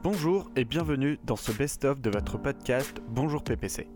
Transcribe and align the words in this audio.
Bonjour 0.00 0.48
et 0.54 0.64
bienvenue 0.64 1.18
dans 1.24 1.34
ce 1.34 1.50
best-of 1.50 2.00
de 2.00 2.08
votre 2.08 2.38
podcast 2.38 3.02
Bonjour 3.08 3.42
PPC. 3.42 3.88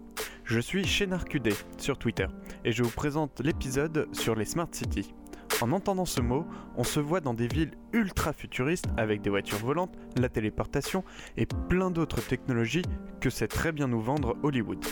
Je 0.43 0.59
suis 0.59 0.85
Chénard 0.85 1.27
QD 1.27 1.51
sur 1.79 1.97
Twitter 1.97 2.27
et 2.65 2.73
je 2.73 2.83
vous 2.83 2.91
présente 2.91 3.41
l'épisode 3.41 4.09
sur 4.11 4.35
les 4.35 4.45
Smart 4.45 4.67
Cities. 4.73 5.15
En 5.61 5.71
entendant 5.71 6.05
ce 6.05 6.21
mot, 6.21 6.45
on 6.77 6.83
se 6.83 6.99
voit 6.99 7.21
dans 7.21 7.35
des 7.35 7.47
villes 7.47 7.71
ultra 7.93 8.33
futuristes 8.33 8.89
avec 8.97 9.23
des 9.23 9.31
voitures 9.31 9.59
volantes, 9.59 9.97
la 10.17 10.29
téléportation 10.29 11.05
et 11.37 11.47
plein 11.47 11.93
d'autres 11.93 12.21
technologies 12.21 12.83
que 13.21 13.31
sait 13.31 13.47
très 13.47 13.71
bien 13.71 13.87
nous 13.87 14.01
vendre 14.01 14.37
Hollywood. 14.43 14.85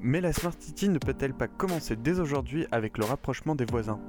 Mais 0.00 0.20
la 0.20 0.34
Smart 0.34 0.54
City 0.58 0.90
ne 0.90 0.98
peut-elle 0.98 1.34
pas 1.34 1.48
commencer 1.48 1.96
dès 1.96 2.20
aujourd'hui 2.20 2.66
avec 2.72 2.98
le 2.98 3.06
rapprochement 3.06 3.54
des 3.54 3.64
voisins? 3.64 4.00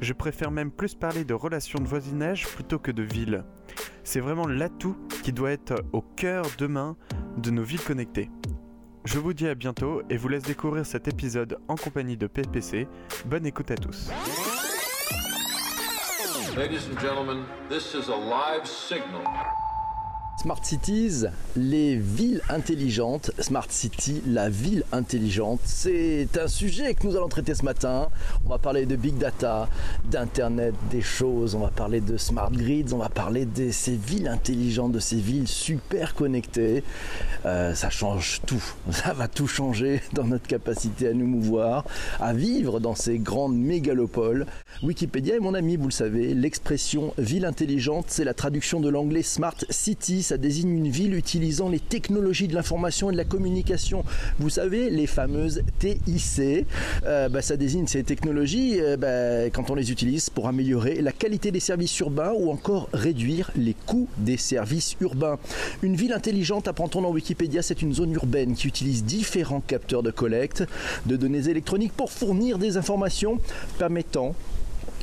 Je 0.00 0.12
préfère 0.12 0.50
même 0.50 0.72
plus 0.72 0.96
parler 0.96 1.24
de 1.24 1.34
relations 1.34 1.78
de 1.78 1.86
voisinage 1.86 2.48
plutôt 2.48 2.80
que 2.80 2.90
de 2.90 3.04
villes. 3.04 3.44
C'est 4.04 4.20
vraiment 4.20 4.46
l'atout 4.46 4.96
qui 5.22 5.32
doit 5.32 5.50
être 5.50 5.84
au 5.92 6.02
cœur 6.02 6.44
demain 6.58 6.96
de 7.36 7.50
nos 7.50 7.62
villes 7.62 7.82
connectées. 7.82 8.30
Je 9.04 9.18
vous 9.18 9.32
dis 9.32 9.48
à 9.48 9.54
bientôt 9.54 10.02
et 10.10 10.16
vous 10.16 10.28
laisse 10.28 10.44
découvrir 10.44 10.86
cet 10.86 11.08
épisode 11.08 11.58
en 11.68 11.76
compagnie 11.76 12.16
de 12.16 12.26
PPC. 12.26 12.86
Bonne 13.26 13.46
écoute 13.46 13.70
à 13.70 13.76
tous. 13.76 14.10
Smart 20.40 20.64
Cities, 20.64 21.26
les 21.54 21.94
villes 21.94 22.40
intelligentes. 22.48 23.30
Smart 23.38 23.66
City, 23.68 24.22
la 24.26 24.48
ville 24.48 24.82
intelligente. 24.90 25.60
C'est 25.64 26.26
un 26.36 26.48
sujet 26.48 26.94
que 26.94 27.06
nous 27.06 27.14
allons 27.16 27.28
traiter 27.28 27.54
ce 27.54 27.64
matin. 27.64 28.08
On 28.44 28.48
va 28.48 28.58
parler 28.58 28.86
de 28.86 28.96
big 28.96 29.18
data, 29.18 29.68
d'internet 30.10 30.74
des 30.90 31.02
choses. 31.02 31.54
On 31.54 31.60
va 31.60 31.68
parler 31.68 32.00
de 32.00 32.16
smart 32.16 32.50
grids. 32.50 32.86
On 32.92 32.96
va 32.96 33.08
parler 33.08 33.44
de 33.44 33.70
ces 33.70 33.94
villes 33.94 34.26
intelligentes, 34.26 34.90
de 34.90 34.98
ces 34.98 35.16
villes 35.16 35.46
super 35.46 36.14
connectées. 36.14 36.82
Euh, 37.44 37.74
ça 37.74 37.90
change 37.90 38.40
tout. 38.44 38.62
Ça 38.90 39.12
va 39.12 39.28
tout 39.28 39.46
changer 39.46 40.00
dans 40.12 40.24
notre 40.24 40.46
capacité 40.46 41.08
à 41.08 41.12
nous 41.12 41.26
mouvoir, 41.26 41.84
à 42.20 42.32
vivre 42.32 42.80
dans 42.80 42.94
ces 42.94 43.18
grandes 43.18 43.56
mégalopoles. 43.56 44.46
Wikipédia 44.82 45.36
est 45.36 45.40
mon 45.40 45.54
ami, 45.54 45.76
vous 45.76 45.86
le 45.86 45.92
savez. 45.92 46.34
L'expression 46.34 47.14
ville 47.18 47.44
intelligente, 47.44 48.06
c'est 48.08 48.24
la 48.24 48.34
traduction 48.34 48.80
de 48.80 48.88
l'anglais 48.88 49.22
smart 49.22 49.56
city 49.70 50.21
ça 50.22 50.36
désigne 50.36 50.76
une 50.76 50.88
ville 50.88 51.14
utilisant 51.14 51.68
les 51.68 51.80
technologies 51.80 52.48
de 52.48 52.54
l'information 52.54 53.10
et 53.10 53.12
de 53.12 53.18
la 53.18 53.24
communication. 53.24 54.04
Vous 54.38 54.50
savez, 54.50 54.90
les 54.90 55.06
fameuses 55.06 55.62
TIC, 55.78 56.66
euh, 57.04 57.28
bah, 57.28 57.42
ça 57.42 57.56
désigne 57.56 57.86
ces 57.86 58.02
technologies 58.02 58.80
euh, 58.80 58.96
bah, 58.96 59.50
quand 59.52 59.70
on 59.70 59.74
les 59.74 59.90
utilise 59.90 60.30
pour 60.30 60.48
améliorer 60.48 61.00
la 61.00 61.12
qualité 61.12 61.50
des 61.50 61.60
services 61.60 61.98
urbains 62.00 62.32
ou 62.36 62.50
encore 62.50 62.88
réduire 62.92 63.50
les 63.56 63.74
coûts 63.74 64.08
des 64.18 64.36
services 64.36 64.96
urbains. 65.00 65.38
Une 65.82 65.96
ville 65.96 66.12
intelligente, 66.12 66.68
apprend-on 66.68 67.02
dans 67.02 67.10
Wikipédia, 67.10 67.62
c'est 67.62 67.82
une 67.82 67.94
zone 67.94 68.12
urbaine 68.12 68.54
qui 68.54 68.68
utilise 68.68 69.04
différents 69.04 69.60
capteurs 69.60 70.02
de 70.02 70.10
collecte 70.10 70.64
de 71.06 71.16
données 71.16 71.48
électroniques 71.48 71.92
pour 71.92 72.10
fournir 72.10 72.58
des 72.58 72.76
informations 72.76 73.38
permettant 73.78 74.34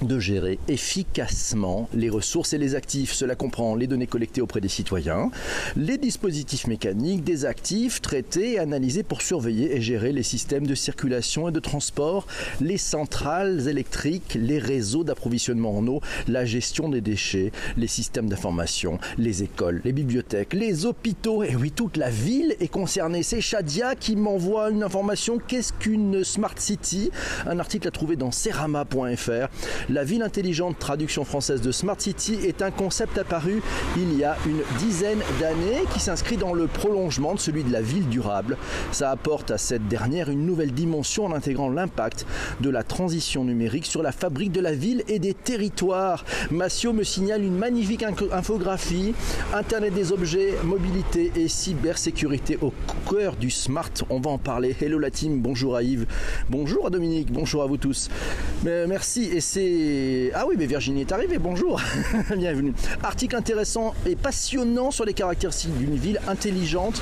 de 0.04 0.20
gérer 0.20 0.60
efficacement 0.68 1.90
les 1.94 2.10
ressources 2.10 2.54
et 2.54 2.58
les 2.58 2.76
actifs. 2.76 3.14
Cela 3.14 3.36
comprend 3.36 3.76
les 3.76 3.88
données 3.88 4.08
collectées 4.08 4.42
auprès 4.42 4.62
des 4.62 4.68
citoyens, 4.68 5.32
les 5.76 5.98
dispositifs 5.98 6.68
mécaniques 6.68 7.24
des 7.24 7.46
actifs 7.46 8.02
traités 8.02 8.54
et 8.54 8.60
analysés 8.60 9.04
pour 9.04 9.22
surveiller 9.22 9.76
et 9.76 9.82
gérer 9.82 10.12
les 10.12 10.24
systèmes 10.24 10.68
de 10.68 10.76
circulation 10.76 11.50
et 11.50 11.52
de 11.52 11.60
transport, 11.60 12.28
les 12.62 12.78
centrales 12.78 13.68
électriques, 13.68 14.38
les 14.40 14.60
réseaux 14.60 15.04
d'approvisionnement 15.04 15.78
en 15.78 15.88
eau, 15.88 16.02
la 16.28 16.46
gestion 16.46 16.90
des 16.90 17.02
déchets, 17.02 17.52
les 17.78 17.88
systèmes 17.88 18.30
d'information, 18.30 19.00
les 19.18 19.44
écoles, 19.44 19.82
les 19.84 19.92
bibliothèques, 19.92 20.54
les 20.54 20.86
hôpitaux. 20.86 21.44
Et 21.44 21.56
oui, 21.56 21.72
toute 21.72 21.98
la 21.98 22.10
ville 22.10 22.56
est 22.60 22.68
concernée. 22.68 23.24
C'est 23.24 23.42
Shadia 23.42 23.96
qui 23.96 24.16
m'envoie 24.16 24.70
une 24.70 24.84
information. 24.84 25.40
Qu'est-ce 25.46 25.74
qu'une 25.74 26.24
Smart 26.24 26.58
City? 26.58 27.12
Un 27.46 27.60
article 27.60 27.88
à 27.88 27.92
trouver 27.92 28.16
dans 28.16 28.32
serama.fr. 28.32 29.48
La 29.90 30.04
ville 30.04 30.22
intelligente, 30.22 30.78
traduction 30.78 31.26
française 31.26 31.62
de 31.62 31.72
Smart 31.72 32.00
City, 32.00 32.38
est 32.46 32.62
un 32.62 32.70
concept 32.70 33.18
apparu 33.18 33.64
il 33.98 34.16
y 34.16 34.24
a 34.24 34.38
une 34.46 34.62
dizaine 34.78 35.18
d'années 35.40 35.84
qui 35.92 36.00
s'inscrit 36.00 36.38
dans 36.38 36.54
le 36.54 36.68
prolongement 36.68 37.34
de 37.34 37.40
celui 37.40 37.64
de 37.64 37.72
la 37.72 37.82
ville 37.82 38.08
durable. 38.08 38.56
Ça 38.92 39.10
apporte 39.10 39.50
à 39.50 39.58
cette 39.58 39.88
dernière 39.88 40.30
une 40.30 40.46
nouvelle 40.46 40.74
dimension 40.74 41.26
en 41.26 41.34
intégrant 41.34 41.72
l'impact 41.72 42.28
de 42.62 42.70
la 42.70 42.84
transition 42.84 43.44
numérique 43.44 43.88
sur 43.88 44.04
la 44.04 44.12
fabrique 44.12 44.52
de 44.52 44.62
la 44.62 44.74
ville 44.74 45.04
et 45.08 45.18
des 45.18 45.34
territoires. 45.34 46.24
Massio 46.52 46.94
me 46.94 47.04
signale 47.04 47.44
une 47.44 47.58
magnifique 47.58 48.04
infographie, 48.32 49.16
Internet 49.56 49.96
des 49.96 50.12
objets, 50.12 50.54
mobilité 50.64 51.32
et 51.36 51.48
cybersécurité 51.48 52.60
au 52.62 52.74
cœur 53.10 53.36
du 53.36 53.50
smart. 53.50 53.90
On 54.12 54.20
va 54.20 54.30
en 54.30 54.38
parler. 54.38 54.76
Hello 54.80 55.00
la 55.00 55.10
team, 55.10 55.40
bonjour 55.40 55.76
à 55.76 55.82
Yves, 55.82 56.06
bonjour 56.48 56.86
à 56.86 56.90
Dominique, 56.92 57.32
bonjour 57.32 57.64
à 57.64 57.66
vous 57.66 57.78
tous. 57.78 58.10
Merci 58.64 59.24
et 59.34 59.42
c'est 59.42 59.79
ah 60.34 60.46
oui, 60.48 60.56
mais 60.58 60.66
Virginie 60.66 61.02
est 61.02 61.12
arrivée, 61.12 61.38
bonjour 61.38 61.82
Bienvenue. 62.36 62.74
Article 63.04 63.36
intéressant 63.36 63.94
et 64.06 64.16
passionnant 64.16 64.92
sur 64.92 65.06
les 65.06 65.14
caractéristiques 65.14 65.78
d'une 65.78 65.96
ville 65.96 66.20
intelligente 66.28 67.02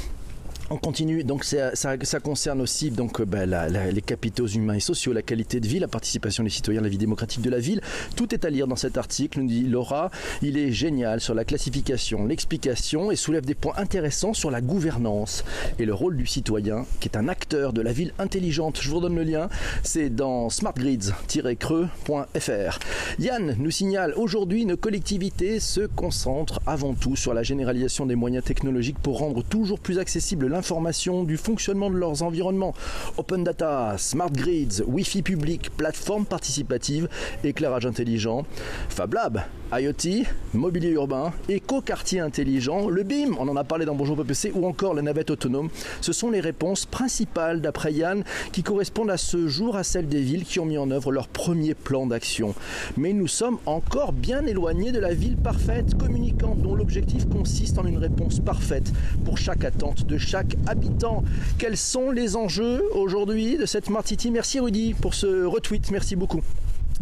On 0.70 0.76
continue, 0.76 1.24
donc 1.24 1.44
ça, 1.44 1.74
ça, 1.74 2.20
concerne 2.20 2.60
aussi 2.60 2.90
donc, 2.90 3.20
euh, 3.20 3.24
bah, 3.24 3.46
les 3.46 4.02
capitaux 4.02 4.46
humains 4.46 4.74
et 4.74 4.80
sociaux, 4.80 5.14
la 5.14 5.22
qualité 5.22 5.60
de 5.60 5.66
vie, 5.66 5.78
la 5.78 5.88
participation 5.88 6.44
des 6.44 6.50
citoyens, 6.50 6.82
la 6.82 6.90
vie 6.90 6.98
démocratique 6.98 7.40
de 7.40 7.48
la 7.48 7.58
ville. 7.58 7.80
Tout 8.16 8.34
est 8.34 8.44
à 8.44 8.50
lire 8.50 8.66
dans 8.66 8.76
cet 8.76 8.98
article, 8.98 9.40
nous 9.40 9.48
dit 9.48 9.62
Laura. 9.62 10.10
Il 10.42 10.58
est 10.58 10.70
génial 10.70 11.22
sur 11.22 11.32
la 11.32 11.46
classification, 11.46 12.26
l'explication 12.26 13.10
et 13.10 13.16
soulève 13.16 13.46
des 13.46 13.54
points 13.54 13.72
intéressants 13.78 14.34
sur 14.34 14.50
la 14.50 14.60
gouvernance 14.60 15.42
et 15.78 15.86
le 15.86 15.94
rôle 15.94 16.18
du 16.18 16.26
citoyen, 16.26 16.84
qui 17.00 17.08
est 17.08 17.16
un 17.16 17.28
acteur 17.28 17.72
de 17.72 17.80
la 17.80 17.92
ville 17.92 18.12
intelligente. 18.18 18.78
Je 18.82 18.90
vous 18.90 18.96
redonne 18.96 19.16
le 19.16 19.24
lien, 19.24 19.48
c'est 19.82 20.10
dans 20.10 20.50
smartgrids-creux.fr. 20.50 22.78
Yann 23.18 23.56
nous 23.58 23.70
signale 23.70 24.12
aujourd'hui 24.16 24.66
nos 24.66 24.76
collectivités 24.76 25.60
se 25.60 25.86
concentrent 25.86 26.60
avant 26.66 26.92
tout 26.92 27.16
sur 27.16 27.32
la 27.32 27.42
généralisation 27.42 28.04
des 28.04 28.16
moyens 28.16 28.44
technologiques 28.44 28.98
pour 28.98 29.18
rendre 29.18 29.42
toujours 29.42 29.80
plus 29.80 29.98
accessible 29.98 30.57
l'information 30.58 31.22
du 31.22 31.36
fonctionnement 31.36 31.88
de 31.88 31.94
leurs 31.94 32.24
environnements. 32.24 32.74
Open 33.16 33.44
data, 33.44 33.94
smart 33.96 34.30
grids, 34.32 34.82
Wi-Fi 34.86 35.22
public, 35.22 35.70
plateforme 35.76 36.26
participative, 36.26 37.08
éclairage 37.44 37.86
intelligent, 37.86 38.44
Fab 38.88 39.14
Lab, 39.14 39.42
IoT, 39.70 40.24
mobilier 40.54 40.92
urbain, 40.92 41.30
éco-quartier 41.50 42.20
intelligent, 42.20 42.88
le 42.88 43.02
BIM, 43.02 43.36
on 43.38 43.48
en 43.48 43.56
a 43.56 43.64
parlé 43.64 43.84
dans 43.84 43.94
Bonjour 43.94 44.16
PPC, 44.16 44.50
ou 44.54 44.66
encore 44.66 44.94
la 44.94 45.02
navette 45.02 45.30
autonome. 45.30 45.68
Ce 46.00 46.14
sont 46.14 46.30
les 46.30 46.40
réponses 46.40 46.86
principales, 46.86 47.60
d'après 47.60 47.92
Yann, 47.92 48.24
qui 48.52 48.62
correspondent 48.62 49.10
à 49.10 49.18
ce 49.18 49.46
jour 49.46 49.76
à 49.76 49.84
celles 49.84 50.08
des 50.08 50.22
villes 50.22 50.46
qui 50.46 50.58
ont 50.58 50.64
mis 50.64 50.78
en 50.78 50.90
œuvre 50.90 51.12
leur 51.12 51.28
premier 51.28 51.74
plan 51.74 52.06
d'action. 52.06 52.54
Mais 52.96 53.12
nous 53.12 53.28
sommes 53.28 53.58
encore 53.66 54.14
bien 54.14 54.46
éloignés 54.46 54.90
de 54.90 55.00
la 55.00 55.12
ville 55.12 55.36
parfaite, 55.36 55.98
communicante, 55.98 56.62
dont 56.62 56.74
l'objectif 56.74 57.28
consiste 57.28 57.76
en 57.78 57.84
une 57.84 57.98
réponse 57.98 58.40
parfaite 58.40 58.90
pour 59.26 59.36
chaque 59.36 59.64
attente 59.64 60.06
de 60.06 60.16
chaque 60.16 60.56
habitant. 60.66 61.24
Quels 61.58 61.76
sont 61.76 62.10
les 62.10 62.36
enjeux 62.36 62.82
aujourd'hui 62.94 63.58
de 63.58 63.66
cette 63.66 63.86
Smart 63.86 64.04
Merci 64.32 64.60
Rudy 64.60 64.94
pour 64.94 65.12
ce 65.12 65.44
retweet, 65.44 65.90
merci 65.90 66.16
beaucoup. 66.16 66.40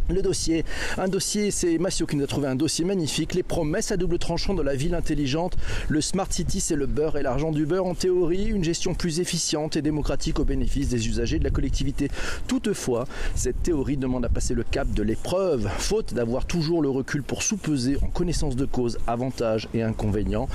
Le 0.09 0.23
dossier, 0.23 0.65
un 0.99 1.09
dossier, 1.09 1.51
c'est 1.51 1.79
Massio 1.79 2.07
qui 2.07 2.17
nous 2.17 2.25
a 2.25 2.27
trouvé 2.27 2.47
un 2.47 2.55
dossier 2.55 2.85
magnifique. 2.85 3.35
Les 3.35 3.43
promesses 3.43 3.91
à 3.91 3.97
double 3.97 4.19
tranchant 4.19 4.55
de 4.55 4.63
la 4.63 4.77
ville 4.77 4.95
intelligente. 4.95 5.57
Le 5.89 6.01
Smart 6.01 6.31
City, 6.31 6.61
c'est 6.61 6.77
le 6.77 6.87
beurre 6.87 7.17
et 7.17 7.23
l'argent 7.23 7.51
du 7.51 7.67
beurre. 7.67 7.87
En 7.87 7.95
théorie, 7.95 8.47
une 8.47 8.63
gestion 8.63 8.95
plus 8.95 9.21
efficiente 9.21 9.77
et 9.77 9.83
démocratique 9.83 10.39
au 10.39 10.45
bénéfice 10.45 10.89
des 10.89 11.09
usagers 11.09 11.39
de 11.39 11.45
la 11.45 11.51
collectivité. 11.51 12.09
Toutefois, 12.47 13.07
cette 13.35 13.63
théorie 13.63 13.97
demande 13.97 14.25
à 14.25 14.29
passer 14.29 14.55
le 14.55 14.63
cap 14.63 14.89
de 14.93 15.03
l'épreuve, 15.03 15.69
faute 15.79 16.15
d'avoir 16.15 16.47
toujours 16.47 16.83
le 16.83 16.89
recul 16.89 17.23
pour 17.23 17.43
sous-peser 17.43 17.97
en 18.03 18.09
connaissance 18.09 18.55
de 18.55 18.65
cause 18.65 18.99
avantages 19.07 19.69
et 19.75 19.83
inconvénients. 19.83 20.49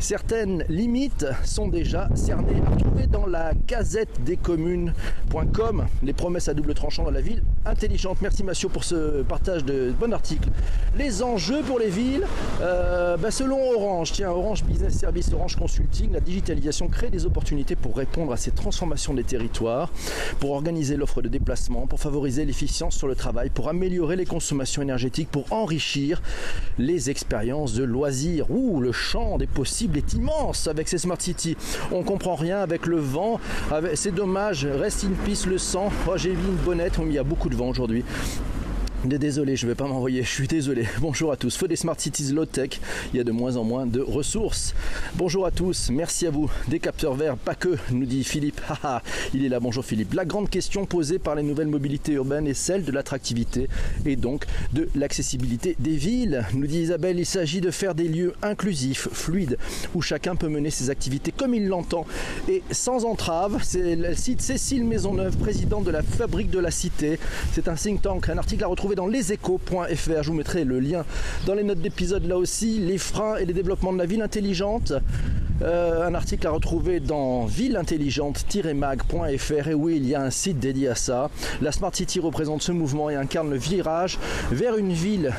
Certaines 0.00 0.64
limites 0.68 1.26
sont 1.44 1.68
déjà 1.68 2.08
cernées 2.14 2.60
à 3.02 3.06
dans 3.06 3.26
la 3.26 3.52
gazette 3.66 4.22
des. 4.24 4.38
Les 6.02 6.12
promesses 6.12 6.48
à 6.48 6.54
double 6.54 6.74
tranchant 6.74 7.04
dans 7.04 7.10
la 7.10 7.20
ville 7.20 7.42
intelligente. 7.64 8.18
Merci 8.22 8.42
Massio 8.42 8.68
pour 8.68 8.84
ce 8.88 9.22
partage 9.22 9.64
de 9.64 9.92
bon 9.98 10.14
article. 10.14 10.48
Les 10.96 11.22
enjeux 11.22 11.60
pour 11.60 11.78
les 11.78 11.90
villes, 11.90 12.26
euh, 12.62 13.18
bah, 13.18 13.30
selon 13.30 13.58
Orange, 13.74 14.12
tiens, 14.12 14.30
Orange 14.30 14.64
Business 14.64 14.94
Service, 14.94 15.30
Orange 15.32 15.56
Consulting, 15.56 16.10
la 16.12 16.20
digitalisation 16.20 16.88
crée 16.88 17.10
des 17.10 17.26
opportunités 17.26 17.76
pour 17.76 17.96
répondre 17.96 18.32
à 18.32 18.38
ces 18.38 18.50
transformations 18.50 19.12
des 19.12 19.24
territoires, 19.24 19.90
pour 20.40 20.52
organiser 20.52 20.96
l'offre 20.96 21.20
de 21.20 21.28
déplacement, 21.28 21.86
pour 21.86 22.00
favoriser 22.00 22.46
l'efficience 22.46 22.96
sur 22.96 23.08
le 23.08 23.14
travail, 23.14 23.50
pour 23.50 23.68
améliorer 23.68 24.16
les 24.16 24.24
consommations 24.24 24.80
énergétiques, 24.80 25.30
pour 25.30 25.52
enrichir 25.52 26.22
les 26.78 27.10
expériences 27.10 27.74
de 27.74 27.84
loisirs. 27.84 28.50
Ouh, 28.50 28.80
le 28.80 28.92
champ 28.92 29.36
des 29.36 29.46
possibles 29.46 29.98
est 29.98 30.14
immense 30.14 30.66
avec 30.66 30.88
ces 30.88 30.98
Smart 30.98 31.20
Cities. 31.20 31.58
On 31.92 32.02
comprend 32.02 32.36
rien 32.36 32.60
avec 32.60 32.86
le 32.86 32.96
vent. 32.96 33.38
C'est 33.94 34.14
dommage. 34.14 34.64
Reste 34.64 35.04
in 35.04 35.12
peace 35.26 35.46
le 35.46 35.58
sang. 35.58 35.90
Oh, 36.08 36.16
j'ai 36.16 36.30
vu 36.30 36.48
une 36.48 36.56
bonnette. 36.56 36.98
Il 37.04 37.12
y 37.12 37.18
a 37.18 37.22
beaucoup 37.22 37.50
de 37.50 37.56
vent 37.56 37.68
aujourd'hui. 37.68 38.04
Désolé, 39.04 39.54
je 39.54 39.64
ne 39.64 39.70
vais 39.70 39.76
pas 39.76 39.86
m'envoyer, 39.86 40.24
je 40.24 40.28
suis 40.28 40.48
désolé. 40.48 40.84
Bonjour 41.00 41.30
à 41.30 41.36
tous. 41.36 41.56
Feu 41.56 41.68
des 41.68 41.76
Smart 41.76 41.94
Cities 41.96 42.32
Low 42.32 42.46
Tech, 42.46 42.80
il 43.12 43.16
y 43.16 43.20
a 43.20 43.24
de 43.24 43.30
moins 43.30 43.56
en 43.56 43.62
moins 43.62 43.86
de 43.86 44.00
ressources. 44.00 44.74
Bonjour 45.14 45.46
à 45.46 45.52
tous, 45.52 45.90
merci 45.90 46.26
à 46.26 46.30
vous. 46.30 46.50
Des 46.66 46.80
capteurs 46.80 47.14
verts, 47.14 47.36
pas 47.36 47.54
que, 47.54 47.76
nous 47.92 48.06
dit 48.06 48.24
Philippe. 48.24 48.60
il 49.34 49.44
est 49.44 49.48
là, 49.48 49.60
bonjour 49.60 49.84
Philippe. 49.84 50.14
La 50.14 50.24
grande 50.24 50.50
question 50.50 50.84
posée 50.84 51.20
par 51.20 51.36
les 51.36 51.44
nouvelles 51.44 51.68
mobilités 51.68 52.12
urbaines 52.14 52.48
est 52.48 52.54
celle 52.54 52.84
de 52.84 52.90
l'attractivité 52.90 53.68
et 54.04 54.16
donc 54.16 54.46
de 54.72 54.88
l'accessibilité 54.96 55.76
des 55.78 55.96
villes. 55.96 56.44
Nous 56.52 56.66
dit 56.66 56.80
Isabelle, 56.80 57.20
il 57.20 57.26
s'agit 57.26 57.60
de 57.60 57.70
faire 57.70 57.94
des 57.94 58.08
lieux 58.08 58.34
inclusifs, 58.42 59.08
fluides, 59.12 59.58
où 59.94 60.02
chacun 60.02 60.34
peut 60.34 60.48
mener 60.48 60.70
ses 60.70 60.90
activités 60.90 61.30
comme 61.30 61.54
il 61.54 61.68
l'entend 61.68 62.04
et 62.48 62.64
sans 62.72 63.04
entrave. 63.04 63.60
C'est 63.62 63.94
le 63.94 64.16
site 64.16 64.42
Cécile 64.42 64.84
Maisonneuve, 64.84 65.36
présidente 65.36 65.84
de 65.84 65.92
la 65.92 66.02
Fabrique 66.02 66.50
de 66.50 66.58
la 66.58 66.72
Cité. 66.72 67.20
C'est 67.52 67.68
un 67.68 67.74
think 67.74 68.02
tank, 68.02 68.28
un 68.28 68.38
article 68.38 68.64
à 68.64 68.66
retrouver 68.66 68.87
dans 68.94 69.06
leséchos.fr. 69.06 70.22
Je 70.22 70.28
vous 70.28 70.34
mettrai 70.34 70.64
le 70.64 70.80
lien 70.80 71.04
dans 71.46 71.54
les 71.54 71.62
notes 71.62 71.80
d'épisode 71.80 72.26
là 72.26 72.36
aussi. 72.36 72.78
Les 72.78 72.98
freins 72.98 73.36
et 73.36 73.44
les 73.44 73.52
développements 73.52 73.92
de 73.92 73.98
la 73.98 74.06
ville 74.06 74.22
intelligente. 74.22 74.92
Euh, 75.62 76.06
un 76.06 76.14
article 76.14 76.46
à 76.46 76.50
retrouver 76.50 77.00
dans 77.00 77.46
villeintelligente-mag.fr 77.46 79.68
et 79.68 79.74
oui, 79.74 79.96
il 79.96 80.06
y 80.06 80.14
a 80.14 80.22
un 80.22 80.30
site 80.30 80.60
dédié 80.60 80.86
à 80.88 80.94
ça. 80.94 81.30
La 81.60 81.72
Smart 81.72 81.92
City 81.92 82.20
représente 82.20 82.62
ce 82.62 82.70
mouvement 82.70 83.10
et 83.10 83.16
incarne 83.16 83.50
le 83.50 83.56
virage 83.56 84.20
vers 84.52 84.76
une 84.76 84.92
ville 84.92 85.34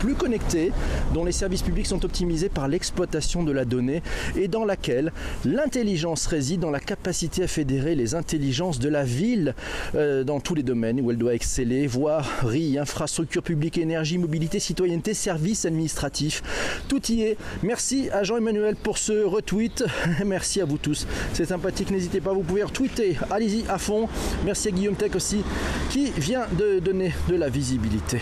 plus 0.00 0.14
connectée, 0.14 0.72
dont 1.12 1.24
les 1.24 1.32
services 1.32 1.62
publics 1.62 1.86
sont 1.86 2.04
optimisés 2.04 2.48
par 2.48 2.66
l'exploitation 2.68 3.42
de 3.42 3.52
la 3.52 3.66
donnée 3.66 4.02
et 4.34 4.48
dans 4.48 4.64
laquelle 4.64 5.12
l'intelligence 5.44 6.26
réside 6.26 6.60
dans 6.60 6.70
la 6.70 6.80
capacité 6.80 7.42
à 7.42 7.46
fédérer 7.46 7.94
les 7.94 8.14
intelligences 8.14 8.78
de 8.78 8.88
la 8.88 9.04
ville 9.04 9.54
euh, 9.94 10.24
dans 10.24 10.40
tous 10.40 10.54
les 10.54 10.62
domaines 10.62 11.00
où 11.02 11.10
elle 11.10 11.18
doit 11.18 11.34
exceller, 11.34 11.86
voirie, 11.86 12.78
infrastructure 12.78 13.42
publique, 13.42 13.76
énergie, 13.76 14.16
mobilité, 14.16 14.58
citoyenneté, 14.58 15.12
services 15.12 15.66
administratifs. 15.66 16.42
Tout 16.88 17.04
y 17.12 17.22
est. 17.22 17.36
Merci 17.62 18.08
à 18.10 18.22
Jean-Emmanuel 18.22 18.76
pour 18.76 18.96
ce 18.96 19.24
retweet. 19.24 19.84
Merci 20.24 20.62
à 20.62 20.64
vous 20.64 20.78
tous. 20.78 21.06
C'est 21.34 21.44
sympathique. 21.44 21.90
N'hésitez 21.90 22.22
pas, 22.22 22.32
vous 22.32 22.42
pouvez 22.42 22.62
retweeter. 22.62 23.18
Allez-y 23.30 23.64
à 23.68 23.76
fond. 23.76 24.08
Merci 24.46 24.68
à 24.68 24.70
Guillaume 24.70 24.96
Tech 24.96 25.14
aussi 25.14 25.42
qui 25.90 26.10
vient 26.12 26.46
de 26.58 26.78
donner 26.78 27.12
de 27.28 27.36
la 27.36 27.50
visibilité 27.50 28.20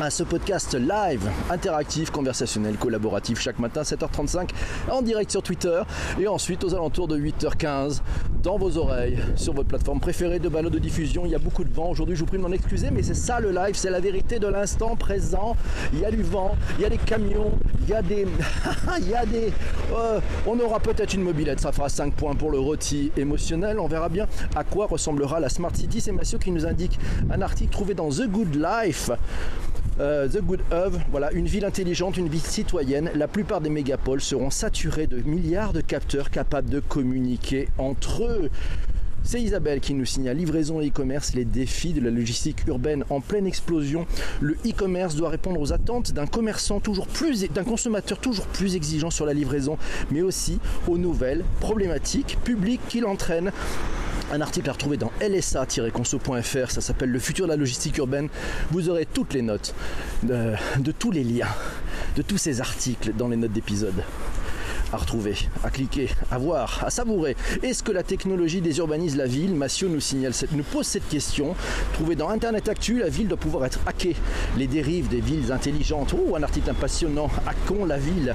à 0.00 0.10
ce 0.10 0.22
podcast 0.22 0.74
live, 0.74 1.30
interactif, 1.50 2.10
conversationnel, 2.10 2.76
collaboratif 2.76 3.40
chaque 3.40 3.58
matin 3.58 3.82
7h35 3.82 4.50
en 4.90 5.02
direct 5.02 5.30
sur 5.30 5.42
Twitter 5.42 5.82
et 6.18 6.26
ensuite 6.26 6.64
aux 6.64 6.74
alentours 6.74 7.06
de 7.06 7.18
8h15 7.18 8.00
dans 8.42 8.58
vos 8.58 8.76
oreilles 8.76 9.18
sur 9.36 9.54
votre 9.54 9.68
plateforme 9.68 10.00
préférée 10.00 10.38
de 10.38 10.48
ballot 10.48 10.70
de 10.70 10.78
diffusion. 10.78 11.24
Il 11.24 11.30
y 11.30 11.34
a 11.34 11.38
beaucoup 11.38 11.64
de 11.64 11.72
vent 11.72 11.90
aujourd'hui, 11.90 12.16
je 12.16 12.20
vous 12.20 12.26
prie 12.26 12.38
de 12.38 12.42
m'en 12.42 12.52
excuser, 12.52 12.90
mais 12.90 13.02
c'est 13.02 13.14
ça 13.14 13.40
le 13.40 13.50
live, 13.50 13.74
c'est 13.74 13.90
la 13.90 14.00
vérité 14.00 14.38
de 14.38 14.48
l'instant 14.48 14.96
présent. 14.96 15.56
Il 15.92 16.00
y 16.00 16.04
a 16.04 16.10
du 16.10 16.22
vent, 16.22 16.56
il 16.78 16.82
y 16.82 16.84
a 16.84 16.90
des 16.90 16.98
camions, 16.98 17.52
il 17.82 17.88
y 17.88 17.94
a 17.94 18.02
des. 18.02 18.26
il 18.98 19.08
y 19.08 19.14
a 19.14 19.24
des. 19.24 19.52
Euh, 19.96 20.20
on 20.46 20.58
aura 20.60 20.80
peut-être 20.80 21.14
une 21.14 21.22
mobilette, 21.22 21.60
ça 21.60 21.72
fera 21.72 21.88
5 21.88 22.14
points 22.14 22.34
pour 22.34 22.50
le 22.50 22.58
rôti 22.58 23.12
émotionnel. 23.16 23.78
On 23.78 23.86
verra 23.86 24.08
bien 24.08 24.26
à 24.56 24.64
quoi 24.64 24.86
ressemblera 24.86 25.40
la 25.40 25.48
Smart 25.48 25.74
City. 25.74 26.00
C'est 26.00 26.12
Massio 26.12 26.38
qui 26.38 26.50
nous 26.50 26.66
indique 26.66 26.98
un 27.30 27.40
article 27.40 27.70
trouvé 27.70 27.94
dans 27.94 28.08
The 28.08 28.28
Good 28.28 28.56
Life. 28.56 29.10
Euh, 30.00 30.28
The 30.28 30.40
Good 30.42 30.60
Of, 30.72 30.94
voilà, 31.10 31.30
une 31.32 31.46
ville 31.46 31.64
intelligente, 31.64 32.16
une 32.16 32.28
ville 32.28 32.40
citoyenne. 32.40 33.10
La 33.14 33.28
plupart 33.28 33.60
des 33.60 33.70
mégapoles 33.70 34.20
seront 34.20 34.50
saturés 34.50 35.06
de 35.06 35.22
milliards 35.22 35.72
de 35.72 35.80
capteurs 35.80 36.30
capables 36.30 36.68
de 36.68 36.80
communiquer 36.80 37.68
entre 37.78 38.24
eux. 38.24 38.50
C'est 39.22 39.40
Isabelle 39.40 39.80
qui 39.80 39.94
nous 39.94 40.04
signale 40.04 40.36
livraison 40.36 40.80
et 40.80 40.88
e-commerce, 40.88 41.32
les 41.34 41.46
défis 41.46 41.94
de 41.94 42.00
la 42.00 42.10
logistique 42.10 42.66
urbaine 42.66 43.04
en 43.08 43.20
pleine 43.20 43.46
explosion. 43.46 44.06
Le 44.40 44.54
e-commerce 44.66 45.14
doit 45.14 45.30
répondre 45.30 45.60
aux 45.60 45.72
attentes 45.72 46.12
d'un 46.12 46.26
commerçant 46.26 46.80
toujours 46.80 47.06
plus, 47.06 47.48
d'un 47.48 47.64
consommateur 47.64 48.18
toujours 48.18 48.46
plus 48.46 48.76
exigeant 48.76 49.10
sur 49.10 49.24
la 49.24 49.32
livraison, 49.32 49.78
mais 50.10 50.20
aussi 50.20 50.58
aux 50.88 50.98
nouvelles 50.98 51.44
problématiques 51.60 52.36
publiques 52.44 52.82
qu'il 52.88 53.06
entraîne 53.06 53.50
un 54.32 54.40
article 54.40 54.68
à 54.70 54.72
retrouver 54.72 54.96
dans 54.96 55.12
lsa-conso.fr, 55.20 56.70
ça 56.70 56.80
s'appelle 56.80 57.10
Le 57.10 57.18
futur 57.18 57.46
de 57.46 57.50
la 57.50 57.56
logistique 57.56 57.98
urbaine. 57.98 58.28
Vous 58.70 58.88
aurez 58.88 59.06
toutes 59.06 59.34
les 59.34 59.42
notes 59.42 59.74
de, 60.22 60.54
de 60.78 60.92
tous 60.92 61.10
les 61.10 61.24
liens, 61.24 61.48
de 62.16 62.22
tous 62.22 62.38
ces 62.38 62.60
articles 62.60 63.12
dans 63.16 63.28
les 63.28 63.36
notes 63.36 63.52
d'épisode 63.52 64.02
à 64.94 64.96
retrouver, 64.96 65.34
à 65.64 65.70
cliquer, 65.70 66.08
à 66.30 66.38
voir, 66.38 66.82
à 66.86 66.90
savourer. 66.90 67.36
Est-ce 67.62 67.82
que 67.82 67.92
la 67.92 68.02
technologie 68.02 68.60
désurbanise 68.60 69.16
la 69.16 69.26
ville 69.26 69.54
Massio 69.54 69.88
nous 69.88 70.00
signale, 70.00 70.32
pose 70.72 70.86
cette 70.86 71.08
question. 71.08 71.54
Trouvée 71.94 72.14
dans 72.14 72.28
Internet 72.28 72.68
Actu, 72.68 72.98
la 72.98 73.08
ville 73.08 73.28
doit 73.28 73.36
pouvoir 73.38 73.64
être 73.66 73.80
hackée. 73.86 74.16
Les 74.56 74.66
dérives 74.66 75.08
des 75.08 75.20
villes 75.20 75.52
intelligentes. 75.52 76.14
Oh, 76.16 76.36
un 76.36 76.42
article 76.42 76.72
passionnant. 76.74 77.28
Hackons 77.46 77.84
la 77.84 77.98
ville. 77.98 78.34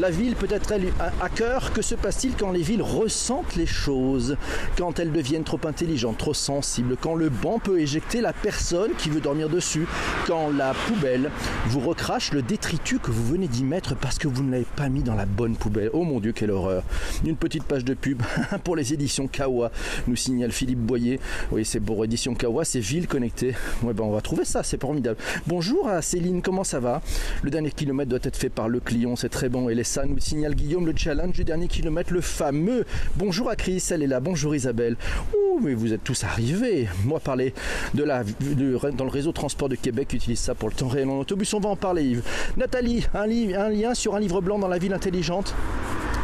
La 0.00 0.10
ville 0.10 0.34
peut 0.34 0.48
être 0.50 0.72
elle 0.72 0.86
un 1.00 1.24
hacker. 1.24 1.72
Que 1.72 1.82
se 1.82 1.94
passe-t-il 1.94 2.34
quand 2.34 2.50
les 2.52 2.62
villes 2.62 2.82
ressentent 2.82 3.56
les 3.56 3.66
choses 3.66 4.36
Quand 4.76 4.98
elles 4.98 5.12
deviennent 5.12 5.44
trop 5.44 5.60
intelligentes, 5.64 6.18
trop 6.18 6.34
sensibles 6.34 6.96
Quand 7.00 7.14
le 7.14 7.28
banc 7.28 7.58
peut 7.58 7.80
éjecter 7.80 8.20
la 8.20 8.32
personne 8.32 8.92
qui 8.96 9.10
veut 9.10 9.20
dormir 9.20 9.48
dessus 9.48 9.86
Quand 10.26 10.50
la 10.50 10.72
poubelle 10.86 11.30
vous 11.66 11.80
recrache 11.80 12.32
le 12.32 12.42
détritus 12.42 13.00
que 13.02 13.10
vous 13.10 13.26
venez 13.26 13.48
d'y 13.48 13.64
mettre 13.64 13.94
parce 13.94 14.18
que 14.18 14.28
vous 14.28 14.42
ne 14.42 14.52
l'avez 14.52 14.66
pas 14.76 14.88
mis 14.88 15.02
dans 15.02 15.14
la 15.14 15.26
bonne 15.26 15.56
poubelle 15.56 15.90
Oh 16.00 16.04
mon 16.04 16.20
dieu, 16.20 16.30
quelle 16.30 16.52
horreur. 16.52 16.84
Une 17.26 17.34
petite 17.34 17.64
page 17.64 17.84
de 17.84 17.92
pub 17.92 18.22
pour 18.62 18.76
les 18.76 18.92
éditions 18.92 19.26
Kawa, 19.26 19.72
nous 20.06 20.14
signale 20.14 20.52
Philippe 20.52 20.78
Boyer. 20.78 21.18
Oui, 21.50 21.64
c'est 21.64 21.80
pour 21.80 22.04
édition 22.04 22.36
Kawa, 22.36 22.64
c'est 22.64 22.78
Ville 22.78 23.08
Connectée. 23.08 23.56
Ouais, 23.82 23.92
ben 23.92 24.04
on 24.04 24.12
va 24.12 24.20
trouver 24.20 24.44
ça, 24.44 24.62
c'est 24.62 24.80
formidable. 24.80 25.18
Bonjour 25.48 25.88
à 25.88 26.00
Céline, 26.00 26.40
comment 26.40 26.62
ça 26.62 26.78
va? 26.78 27.02
Le 27.42 27.50
dernier 27.50 27.72
kilomètre 27.72 28.10
doit 28.10 28.20
être 28.22 28.36
fait 28.36 28.48
par 28.48 28.68
le 28.68 28.78
client, 28.78 29.16
c'est 29.16 29.28
très 29.28 29.48
bon. 29.48 29.68
Et 29.70 29.74
les 29.74 29.82
ça 29.82 30.06
nous 30.06 30.20
signale 30.20 30.54
Guillaume 30.54 30.86
le 30.86 30.94
challenge 30.96 31.32
du 31.32 31.42
dernier 31.42 31.66
kilomètre, 31.66 32.12
le 32.12 32.20
fameux. 32.20 32.84
Bonjour 33.16 33.50
à 33.50 33.56
Chris, 33.56 33.82
elle 33.90 34.04
est 34.04 34.06
là. 34.06 34.20
Bonjour 34.20 34.54
Isabelle. 34.54 34.96
Ouh, 35.34 35.58
mais 35.60 35.74
vous 35.74 35.92
êtes 35.92 36.04
tous 36.04 36.22
arrivés. 36.22 36.86
Moi, 37.06 37.18
parler 37.18 37.54
de 37.94 38.04
la, 38.04 38.22
dans 38.22 39.04
le 39.04 39.10
réseau 39.10 39.32
transport 39.32 39.68
de 39.68 39.74
Québec 39.74 40.12
utilise 40.12 40.38
ça 40.38 40.54
pour 40.54 40.68
le 40.68 40.76
temps 40.76 40.86
réel 40.86 41.08
en 41.08 41.18
autobus. 41.18 41.52
On 41.54 41.60
va 41.60 41.70
en 41.70 41.76
parler, 41.76 42.04
Yves. 42.04 42.22
Nathalie, 42.56 43.04
un, 43.14 43.22
un 43.22 43.68
lien 43.70 43.94
sur 43.94 44.14
un 44.14 44.20
livre 44.20 44.40
blanc 44.40 44.60
dans 44.60 44.68
la 44.68 44.78
ville 44.78 44.94
intelligente? 44.94 45.56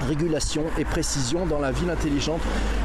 Régulation 0.05 0.65
et 0.79 0.85
précision 0.85 1.47
dans 1.47 1.59
la 1.59 1.73
ville 1.73 1.91
intelligente. 1.91 2.41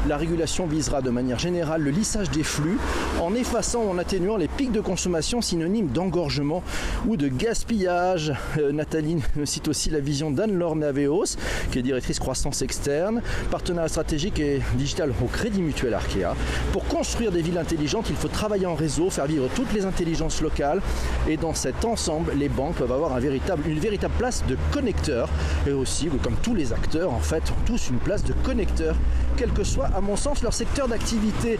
La 0.08 0.16
régulation 0.16 0.66
visera 0.66 1.02
de 1.02 1.10
manière 1.10 1.38
générale 1.38 1.82
le 1.82 1.90
lissage 1.90 2.30
des 2.30 2.42
flux 2.42 2.78
en 3.20 3.34
effaçant 3.34 3.82
ou 3.84 3.90
en 3.90 3.98
atténuant 3.98 4.36
les 4.36 4.48
pics 4.48 4.72
de 4.72 4.80
consommation 4.80 5.40
synonymes 5.40 5.88
d'engorgement 5.88 6.62
ou 7.06 7.16
de 7.16 7.28
gaspillage. 7.28 8.32
Euh, 8.58 8.72
Nathalie 8.72 9.18
cite 9.44 9.68
aussi 9.68 9.90
la 9.90 10.00
vision 10.00 10.30
d'Anne-Laure 10.30 10.76
Naveos, 10.76 11.36
qui 11.70 11.78
est 11.78 11.82
directrice 11.82 12.18
croissance 12.18 12.62
externe, 12.62 13.22
partenaire 13.50 13.88
stratégique 13.88 14.38
et 14.40 14.60
digital 14.74 15.12
au 15.22 15.26
Crédit 15.26 15.62
Mutuel 15.62 15.94
Arkea. 15.94 16.34
Pour 16.72 16.84
construire 16.86 17.32
des 17.32 17.42
villes 17.42 17.58
intelligentes, 17.58 18.06
il 18.10 18.16
faut 18.16 18.28
travailler 18.28 18.66
en 18.66 18.74
réseau, 18.74 19.10
faire 19.10 19.26
vivre 19.26 19.48
toutes 19.54 19.72
les 19.72 19.84
intelligences 19.84 20.40
locales 20.40 20.80
et 21.28 21.36
dans 21.36 21.54
cet 21.54 21.84
ensemble, 21.84 22.32
les 22.36 22.48
banques 22.48 22.76
peuvent 22.76 22.92
avoir 22.92 23.16
une 23.18 23.78
véritable 23.78 24.14
place 24.18 24.42
de 24.48 24.56
connecteur 24.72 25.28
et 25.66 25.72
aussi, 25.72 26.08
comme 26.22 26.36
tous 26.42 26.54
les 26.54 26.72
acteurs, 26.72 27.09
en 27.10 27.20
fait, 27.20 27.42
tous 27.66 27.90
une 27.90 27.98
place 27.98 28.24
de 28.24 28.32
connecteur, 28.32 28.96
quel 29.36 29.50
que 29.50 29.64
soit, 29.64 29.86
à 29.86 30.00
mon 30.00 30.16
sens, 30.16 30.42
leur 30.42 30.54
secteur 30.54 30.88
d'activité. 30.88 31.58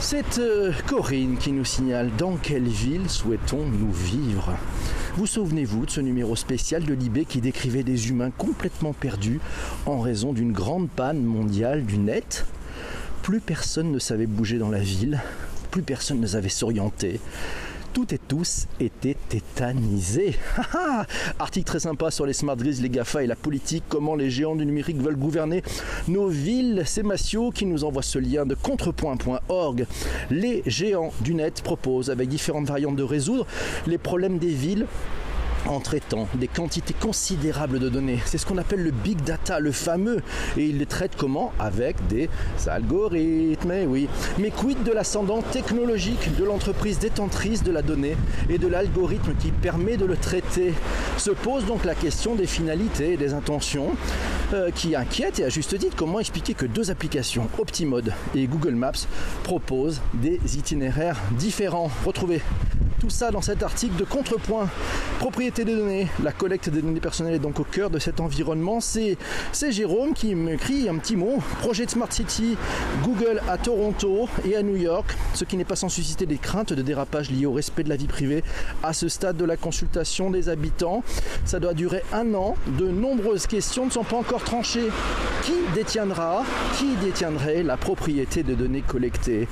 C'est 0.00 0.38
euh, 0.38 0.72
Corinne 0.86 1.38
qui 1.38 1.52
nous 1.52 1.64
signale 1.64 2.10
dans 2.16 2.36
quelle 2.36 2.68
ville 2.68 3.08
souhaitons-nous 3.08 3.92
vivre. 3.92 4.54
Vous 5.16 5.26
souvenez-vous 5.26 5.86
de 5.86 5.90
ce 5.90 6.00
numéro 6.00 6.36
spécial 6.36 6.84
de 6.84 6.92
Libé 6.92 7.24
qui 7.24 7.40
décrivait 7.40 7.82
des 7.82 8.10
humains 8.10 8.30
complètement 8.30 8.92
perdus 8.92 9.40
en 9.86 10.00
raison 10.00 10.32
d'une 10.32 10.52
grande 10.52 10.88
panne 10.90 11.22
mondiale 11.22 11.84
du 11.84 11.98
net? 11.98 12.44
Plus 13.22 13.40
personne 13.40 13.90
ne 13.90 13.98
savait 13.98 14.26
bouger 14.26 14.58
dans 14.58 14.70
la 14.70 14.80
ville, 14.80 15.20
plus 15.70 15.82
personne 15.82 16.20
ne 16.20 16.26
savait 16.26 16.48
s'orienter 16.50 17.18
toutes 17.96 18.12
et 18.12 18.18
tous 18.18 18.66
étaient 18.78 19.16
tétanisés. 19.30 20.36
Article 21.38 21.66
très 21.66 21.80
sympa 21.80 22.10
sur 22.10 22.26
les 22.26 22.34
smart 22.34 22.54
grids, 22.54 22.82
les 22.82 22.90
GAFA 22.90 23.22
et 23.22 23.26
la 23.26 23.36
politique, 23.36 23.84
comment 23.88 24.14
les 24.14 24.28
géants 24.28 24.54
du 24.54 24.66
numérique 24.66 24.98
veulent 24.98 25.16
gouverner 25.16 25.62
nos 26.06 26.28
villes. 26.28 26.82
C'est 26.84 27.02
Massio 27.02 27.50
qui 27.50 27.64
nous 27.64 27.84
envoie 27.84 28.02
ce 28.02 28.18
lien 28.18 28.44
de 28.44 28.54
contrepoint.org. 28.54 29.86
Les 30.30 30.62
géants 30.66 31.10
du 31.22 31.32
net 31.32 31.62
proposent, 31.62 32.10
avec 32.10 32.28
différentes 32.28 32.66
variantes 32.66 32.96
de 32.96 33.02
résoudre 33.02 33.46
les 33.86 33.96
problèmes 33.96 34.36
des 34.36 34.52
villes 34.52 34.86
en 35.68 35.80
traitant 35.80 36.28
des 36.34 36.48
quantités 36.48 36.94
considérables 36.94 37.78
de 37.78 37.88
données. 37.88 38.20
C'est 38.24 38.38
ce 38.38 38.46
qu'on 38.46 38.58
appelle 38.58 38.82
le 38.82 38.90
big 38.90 39.22
data, 39.22 39.60
le 39.60 39.72
fameux. 39.72 40.22
Et 40.56 40.66
il 40.66 40.78
les 40.78 40.86
traite 40.86 41.12
comment? 41.16 41.52
Avec 41.58 41.96
des 42.08 42.28
algorithmes, 42.66 43.72
eh 43.72 43.86
oui. 43.86 44.08
Mais 44.38 44.50
quid 44.50 44.82
de 44.82 44.92
l'ascendant 44.92 45.42
technologique 45.42 46.34
de 46.36 46.44
l'entreprise 46.44 46.98
détentrice 46.98 47.62
de 47.62 47.72
la 47.72 47.82
donnée 47.82 48.16
et 48.48 48.58
de 48.58 48.66
l'algorithme 48.66 49.34
qui 49.38 49.50
permet 49.50 49.96
de 49.96 50.04
le 50.04 50.16
traiter? 50.16 50.74
Se 51.16 51.30
pose 51.30 51.66
donc 51.66 51.84
la 51.84 51.94
question 51.94 52.34
des 52.34 52.46
finalités 52.46 53.14
et 53.14 53.16
des 53.16 53.34
intentions 53.34 53.92
euh, 54.52 54.70
qui 54.70 54.94
inquiètent 54.94 55.40
et 55.40 55.44
à 55.44 55.48
juste 55.48 55.78
titre 55.78 55.96
comment 55.96 56.20
expliquer 56.20 56.54
que 56.54 56.66
deux 56.66 56.90
applications, 56.90 57.48
Optimode 57.58 58.12
et 58.34 58.46
Google 58.46 58.74
Maps, 58.74 58.92
proposent 59.42 60.00
des 60.14 60.40
itinéraires 60.56 61.20
différents? 61.32 61.90
Retrouvez 62.04 62.40
tout 63.00 63.10
ça 63.10 63.30
dans 63.30 63.42
cet 63.42 63.62
article 63.62 63.96
de 63.96 64.04
Contrepoint. 64.04 64.68
Propriété 65.18 65.55
des 65.64 65.76
données. 65.76 66.08
La 66.22 66.32
collecte 66.32 66.68
des 66.68 66.82
données 66.82 67.00
personnelles 67.00 67.34
est 67.34 67.38
donc 67.38 67.60
au 67.60 67.64
cœur 67.64 67.90
de 67.90 67.98
cet 67.98 68.20
environnement. 68.20 68.80
C'est, 68.80 69.16
Jérôme 69.70 70.12
qui 70.12 70.34
me 70.34 70.56
crie 70.56 70.88
un 70.88 70.96
petit 70.98 71.16
mot. 71.16 71.38
Projet 71.60 71.86
de 71.86 71.90
Smart 71.90 72.12
City, 72.12 72.56
Google 73.02 73.40
à 73.48 73.58
Toronto 73.58 74.28
et 74.44 74.56
à 74.56 74.62
New 74.62 74.76
York. 74.76 75.16
Ce 75.34 75.44
qui 75.44 75.56
n'est 75.56 75.64
pas 75.64 75.76
sans 75.76 75.88
susciter 75.88 76.26
des 76.26 76.38
craintes 76.38 76.72
de 76.72 76.82
dérapage 76.82 77.30
liés 77.30 77.46
au 77.46 77.52
respect 77.52 77.84
de 77.84 77.88
la 77.88 77.96
vie 77.96 78.06
privée 78.06 78.44
à 78.82 78.92
ce 78.92 79.08
stade 79.08 79.36
de 79.36 79.44
la 79.44 79.56
consultation 79.56 80.30
des 80.30 80.48
habitants. 80.48 81.02
Ça 81.44 81.60
doit 81.60 81.74
durer 81.74 82.02
un 82.12 82.34
an. 82.34 82.56
De 82.78 82.88
nombreuses 82.88 83.46
questions 83.46 83.86
ne 83.86 83.90
sont 83.90 84.04
pas 84.04 84.16
encore 84.16 84.44
tranchées. 84.44 84.88
Qui 85.42 85.54
détiendra, 85.74 86.44
qui 86.78 86.94
détiendrait 87.04 87.62
la 87.62 87.76
propriété 87.76 88.42
de 88.42 88.54
données 88.54 88.82
collectées? 88.82 89.48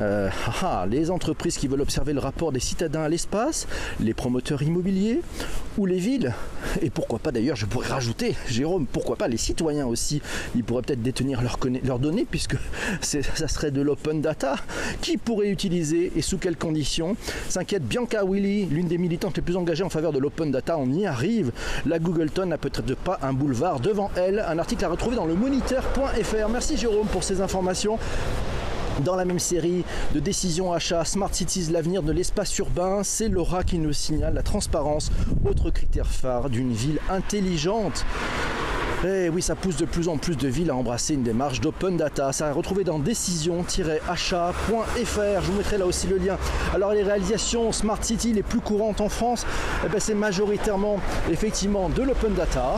Euh, 0.00 0.30
ah, 0.62 0.86
les 0.88 1.10
entreprises 1.10 1.58
qui 1.58 1.68
veulent 1.68 1.80
observer 1.80 2.12
le 2.12 2.20
rapport 2.20 2.52
des 2.52 2.60
citadins 2.60 3.02
à 3.02 3.08
l'espace, 3.08 3.66
les 4.00 4.14
promoteurs 4.14 4.62
immobiliers 4.62 5.20
ou 5.78 5.86
les 5.86 5.98
villes. 5.98 6.34
Et 6.80 6.90
pourquoi 6.90 7.18
pas 7.18 7.32
d'ailleurs, 7.32 7.56
je 7.56 7.66
pourrais 7.66 7.88
rajouter, 7.88 8.34
Jérôme, 8.48 8.86
pourquoi 8.86 9.16
pas 9.16 9.28
les 9.28 9.36
citoyens 9.36 9.86
aussi. 9.86 10.22
Ils 10.54 10.64
pourraient 10.64 10.82
peut-être 10.82 11.02
détenir 11.02 11.42
leurs, 11.42 11.98
données 11.98 12.26
puisque 12.30 12.56
ça 13.00 13.48
serait 13.48 13.70
de 13.70 13.82
l'open 13.82 14.20
data. 14.20 14.56
Qui 15.00 15.16
pourrait 15.16 15.48
utiliser 15.48 16.12
et 16.16 16.22
sous 16.22 16.38
quelles 16.38 16.56
conditions? 16.56 17.16
S'inquiète 17.48 17.84
Bianca 17.84 18.24
Willy, 18.24 18.66
l'une 18.66 18.88
des 18.88 18.98
militantes 18.98 19.36
les 19.36 19.42
plus 19.42 19.56
engagées 19.56 19.84
en 19.84 19.90
faveur 19.90 20.12
de 20.12 20.18
l'open 20.18 20.50
data. 20.50 20.78
On 20.78 20.90
y 20.92 21.06
arrive. 21.06 21.52
La 21.86 21.98
Googleton 21.98 22.46
n'a 22.46 22.58
peut-être 22.58 22.96
pas 22.96 23.18
un 23.22 23.32
boulevard 23.32 23.80
devant 23.80 24.10
elle. 24.16 24.44
Un 24.46 24.58
article 24.58 24.84
à 24.84 24.88
retrouver 24.88 25.16
dans 25.16 25.26
le 25.26 25.34
moniteur.fr. 25.34 26.48
Merci 26.50 26.76
Jérôme 26.76 27.06
pour 27.06 27.24
ces 27.24 27.40
informations. 27.40 27.98
Dans 29.00 29.16
la 29.16 29.24
même 29.24 29.38
série 29.38 29.84
de 30.14 30.20
décisions 30.20 30.72
achats 30.72 31.04
Smart 31.04 31.32
Cities, 31.32 31.68
l'avenir 31.70 32.02
de 32.02 32.12
l'espace 32.12 32.56
urbain, 32.58 33.02
c'est 33.02 33.28
Laura 33.28 33.64
qui 33.64 33.78
nous 33.78 33.92
signale 33.92 34.34
la 34.34 34.42
transparence, 34.42 35.10
autre 35.44 35.70
critère 35.70 36.06
phare 36.06 36.50
d'une 36.50 36.72
ville 36.72 36.98
intelligente. 37.08 38.04
Et 39.04 39.24
eh 39.24 39.28
oui, 39.30 39.42
ça 39.42 39.56
pousse 39.56 39.76
de 39.76 39.84
plus 39.84 40.06
en 40.06 40.16
plus 40.16 40.36
de 40.36 40.46
villes 40.46 40.70
à 40.70 40.76
embrasser 40.76 41.14
une 41.14 41.24
démarche 41.24 41.60
d'open 41.60 41.96
data. 41.96 42.32
Ça 42.32 42.48
a 42.48 42.52
retrouvé 42.52 42.84
dans 42.84 43.00
décision-achat.fr. 43.00 44.54
Je 44.94 45.50
vous 45.50 45.56
mettrai 45.56 45.78
là 45.78 45.86
aussi 45.86 46.06
le 46.06 46.18
lien. 46.18 46.38
Alors 46.72 46.92
les 46.92 47.02
réalisations 47.02 47.72
Smart 47.72 47.98
City 48.00 48.32
les 48.32 48.44
plus 48.44 48.60
courantes 48.60 49.00
en 49.00 49.08
France, 49.08 49.44
eh 49.84 49.88
ben, 49.88 49.98
c'est 49.98 50.14
majoritairement 50.14 51.00
effectivement 51.32 51.88
de 51.88 52.02
l'open 52.02 52.34
data. 52.34 52.76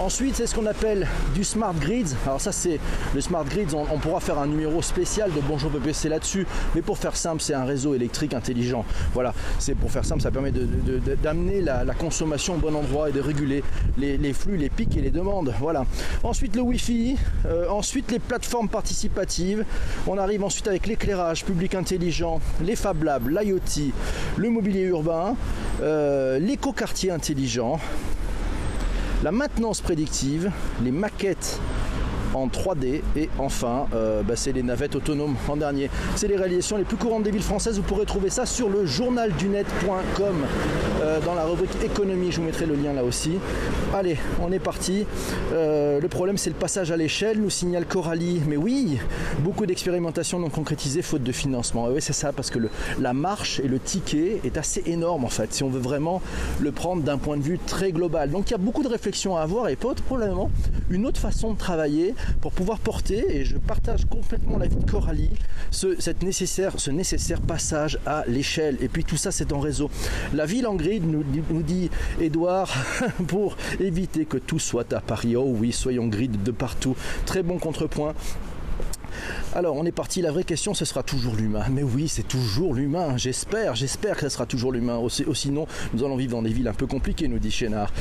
Ensuite, 0.00 0.34
c'est 0.34 0.48
ce 0.48 0.56
qu'on 0.56 0.66
appelle 0.66 1.06
du 1.36 1.44
smart 1.44 1.72
grid. 1.72 2.08
Alors 2.26 2.40
ça, 2.40 2.50
c'est 2.50 2.80
le 3.14 3.20
smart 3.20 3.44
grid. 3.44 3.72
On, 3.74 3.98
pourra 3.98 4.18
faire 4.18 4.40
un 4.40 4.46
numéro 4.46 4.82
spécial 4.82 5.32
de 5.32 5.40
Bonjour 5.40 5.70
PPC 5.70 6.08
là-dessus. 6.08 6.48
Mais 6.74 6.82
pour 6.82 6.98
faire 6.98 7.16
simple, 7.16 7.40
c'est 7.40 7.54
un 7.54 7.64
réseau 7.64 7.94
électrique 7.94 8.34
intelligent. 8.34 8.84
Voilà, 9.12 9.32
c'est 9.60 9.76
pour 9.76 9.92
faire 9.92 10.04
simple, 10.04 10.20
ça 10.20 10.32
permet 10.32 10.50
d'amener 10.50 11.60
la, 11.60 11.84
consommation 11.94 12.54
au 12.54 12.58
bon 12.58 12.74
endroit 12.74 13.08
et 13.08 13.12
de 13.12 13.20
réguler 13.20 13.62
les, 13.96 14.32
flux, 14.32 14.56
les 14.56 14.68
pics 14.68 14.96
et 14.96 15.00
les 15.00 15.12
demandes. 15.12 15.54
Voilà. 15.60 15.86
Ensuite, 16.24 16.56
le 16.56 16.62
Wi-Fi. 16.62 17.16
Euh, 17.46 17.68
ensuite, 17.68 18.10
les 18.10 18.18
plateformes 18.18 18.68
participatives. 18.68 19.64
On 20.08 20.18
arrive 20.18 20.42
ensuite 20.42 20.66
avec 20.66 20.88
l'éclairage 20.88 21.44
public 21.44 21.76
intelligent, 21.76 22.40
les 22.62 22.74
Fab 22.74 23.04
Labs, 23.04 23.28
l'IoT, 23.28 23.92
le 24.38 24.50
mobilier 24.50 24.82
urbain, 24.82 25.36
euh, 25.82 26.40
l'éco-quartier 26.40 27.12
intelligent 27.12 27.78
la 29.24 29.32
maintenance 29.32 29.80
prédictive, 29.80 30.52
les 30.82 30.92
maquettes 30.92 31.58
en 32.34 32.48
3D 32.48 33.02
et 33.16 33.30
enfin 33.38 33.86
euh, 33.94 34.22
bah, 34.22 34.34
c'est 34.36 34.52
les 34.52 34.62
navettes 34.62 34.96
autonomes 34.96 35.36
en 35.48 35.56
dernier. 35.56 35.90
C'est 36.16 36.28
les 36.28 36.36
réalisations 36.36 36.76
les 36.76 36.84
plus 36.84 36.96
courantes 36.96 37.22
des 37.22 37.30
villes 37.30 37.42
françaises. 37.42 37.76
Vous 37.76 37.82
pourrez 37.82 38.04
trouver 38.04 38.30
ça 38.30 38.46
sur 38.46 38.68
le 38.68 38.86
journaldunet.com 38.86 40.34
euh, 41.02 41.20
dans 41.20 41.34
la 41.34 41.44
rubrique 41.44 41.76
économie. 41.84 42.32
Je 42.32 42.40
vous 42.40 42.46
mettrai 42.46 42.66
le 42.66 42.74
lien 42.74 42.92
là 42.92 43.04
aussi. 43.04 43.38
Allez, 43.94 44.18
on 44.42 44.52
est 44.52 44.58
parti. 44.58 45.06
Euh, 45.52 46.00
le 46.00 46.08
problème 46.08 46.36
c'est 46.36 46.50
le 46.50 46.56
passage 46.56 46.90
à 46.90 46.96
l'échelle, 46.96 47.40
nous 47.40 47.50
signale 47.50 47.86
Coralie. 47.86 48.40
Mais 48.48 48.56
oui, 48.56 48.98
beaucoup 49.40 49.66
d'expérimentations 49.66 50.38
non 50.38 50.50
concrétisées 50.50 51.02
faute 51.02 51.22
de 51.22 51.32
financement. 51.32 51.88
oui, 51.88 52.00
c'est 52.00 52.12
ça 52.12 52.32
parce 52.32 52.50
que 52.50 52.58
la 53.00 53.12
marche 53.12 53.60
et 53.60 53.68
le 53.68 53.78
ticket 53.78 54.40
est 54.44 54.56
assez 54.58 54.82
énorme 54.86 55.24
en 55.24 55.28
fait 55.28 55.52
si 55.54 55.62
on 55.62 55.68
veut 55.68 55.80
vraiment 55.80 56.20
le 56.60 56.72
prendre 56.72 57.02
d'un 57.02 57.18
point 57.18 57.36
de 57.36 57.42
vue 57.42 57.58
très 57.58 57.92
global. 57.92 58.30
Donc 58.30 58.50
il 58.50 58.52
y 58.52 58.54
a 58.54 58.58
beaucoup 58.58 58.82
de 58.82 58.88
réflexions 58.88 59.36
à 59.36 59.42
avoir 59.42 59.68
et 59.68 59.76
pas 59.76 59.94
probablement 60.06 60.50
une 60.90 61.06
autre 61.06 61.20
façon 61.20 61.52
de 61.52 61.58
travailler 61.58 62.14
pour 62.40 62.52
pouvoir 62.52 62.78
porter, 62.78 63.24
et 63.36 63.44
je 63.44 63.56
partage 63.56 64.04
complètement 64.06 64.58
l'avis 64.58 64.76
de 64.76 64.90
Coralie, 64.90 65.30
ce, 65.70 66.00
cette 66.00 66.22
nécessaire, 66.22 66.72
ce 66.78 66.90
nécessaire 66.90 67.40
passage 67.40 67.98
à 68.06 68.24
l'échelle. 68.26 68.76
Et 68.80 68.88
puis 68.88 69.04
tout 69.04 69.16
ça, 69.16 69.30
c'est 69.30 69.52
en 69.52 69.60
réseau. 69.60 69.90
La 70.32 70.46
ville 70.46 70.66
en 70.66 70.74
grid, 70.74 71.04
nous, 71.04 71.24
nous 71.50 71.62
dit 71.62 71.90
Edouard, 72.20 72.72
pour 73.26 73.56
éviter 73.80 74.24
que 74.24 74.36
tout 74.36 74.58
soit 74.58 74.92
à 74.92 75.00
Paris. 75.00 75.36
Oh 75.36 75.46
oui, 75.46 75.72
soyons 75.72 76.06
grid 76.06 76.42
de 76.42 76.50
partout. 76.50 76.96
Très 77.26 77.42
bon 77.42 77.58
contrepoint. 77.58 78.14
Alors, 79.54 79.76
on 79.76 79.84
est 79.84 79.92
parti. 79.92 80.20
La 80.22 80.32
vraie 80.32 80.44
question, 80.44 80.74
ce 80.74 80.84
sera 80.84 81.02
toujours 81.02 81.36
l'humain. 81.36 81.64
Mais 81.70 81.82
oui, 81.82 82.08
c'est 82.08 82.26
toujours 82.26 82.74
l'humain. 82.74 83.16
J'espère, 83.16 83.74
j'espère 83.74 84.16
que 84.16 84.22
ce 84.22 84.28
sera 84.28 84.46
toujours 84.46 84.72
l'humain. 84.72 85.00
sinon, 85.34 85.66
nous 85.92 86.04
allons 86.04 86.16
vivre 86.16 86.32
dans 86.32 86.42
des 86.42 86.52
villes 86.52 86.68
un 86.68 86.74
peu 86.74 86.86
compliquées, 86.86 87.28
nous 87.28 87.38
dit 87.38 87.50
Chénard. 87.50 87.92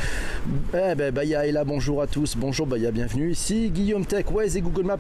Eh 0.74 0.96
ben, 0.96 1.14
Baya 1.14 1.46
est 1.46 1.52
là. 1.52 1.64
Bonjour 1.64 2.02
à 2.02 2.08
tous. 2.08 2.36
Bonjour, 2.36 2.68
Baya, 2.68 2.92
bienvenue 2.92 3.32
ici. 3.32 3.70
Guillaume 3.70 4.06
Tech, 4.06 4.26
Waze 4.32 4.58
et 4.58 4.62
Google 4.62 4.84
Maps 4.84 4.98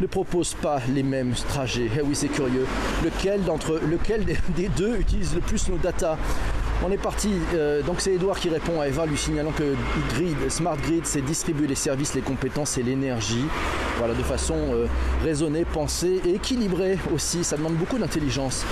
ne 0.00 0.06
proposent 0.06 0.54
pas 0.54 0.80
les 0.94 1.02
mêmes 1.02 1.34
trajets. 1.48 1.90
Eh 1.96 2.02
oui, 2.02 2.14
c'est 2.14 2.28
curieux. 2.28 2.66
Lequel 3.04 3.42
d'entre, 3.42 3.80
lequel 3.90 4.24
des 4.56 4.68
deux 4.68 4.96
utilise 4.96 5.34
le 5.34 5.40
plus 5.40 5.68
nos 5.68 5.76
data 5.76 6.18
on 6.82 6.90
est 6.90 6.98
parti, 6.98 7.30
euh, 7.54 7.82
donc 7.82 8.00
c'est 8.00 8.14
Edouard 8.14 8.38
qui 8.38 8.48
répond 8.48 8.80
à 8.80 8.88
Eva 8.88 9.06
lui 9.06 9.16
signalant 9.16 9.52
que 9.52 9.74
Grid, 10.14 10.50
Smart 10.50 10.76
Grid, 10.76 11.06
c'est 11.06 11.22
distribuer 11.22 11.66
les 11.66 11.74
services, 11.74 12.14
les 12.14 12.20
compétences 12.20 12.78
et 12.78 12.82
l'énergie, 12.82 13.44
voilà, 13.98 14.14
de 14.14 14.22
façon 14.22 14.56
euh, 14.56 14.86
raisonnée, 15.22 15.64
pensée 15.64 16.20
et 16.24 16.34
équilibrée 16.34 16.98
aussi. 17.14 17.44
Ça 17.44 17.56
demande 17.56 17.74
beaucoup 17.74 17.98
d'intelligence. 17.98 18.64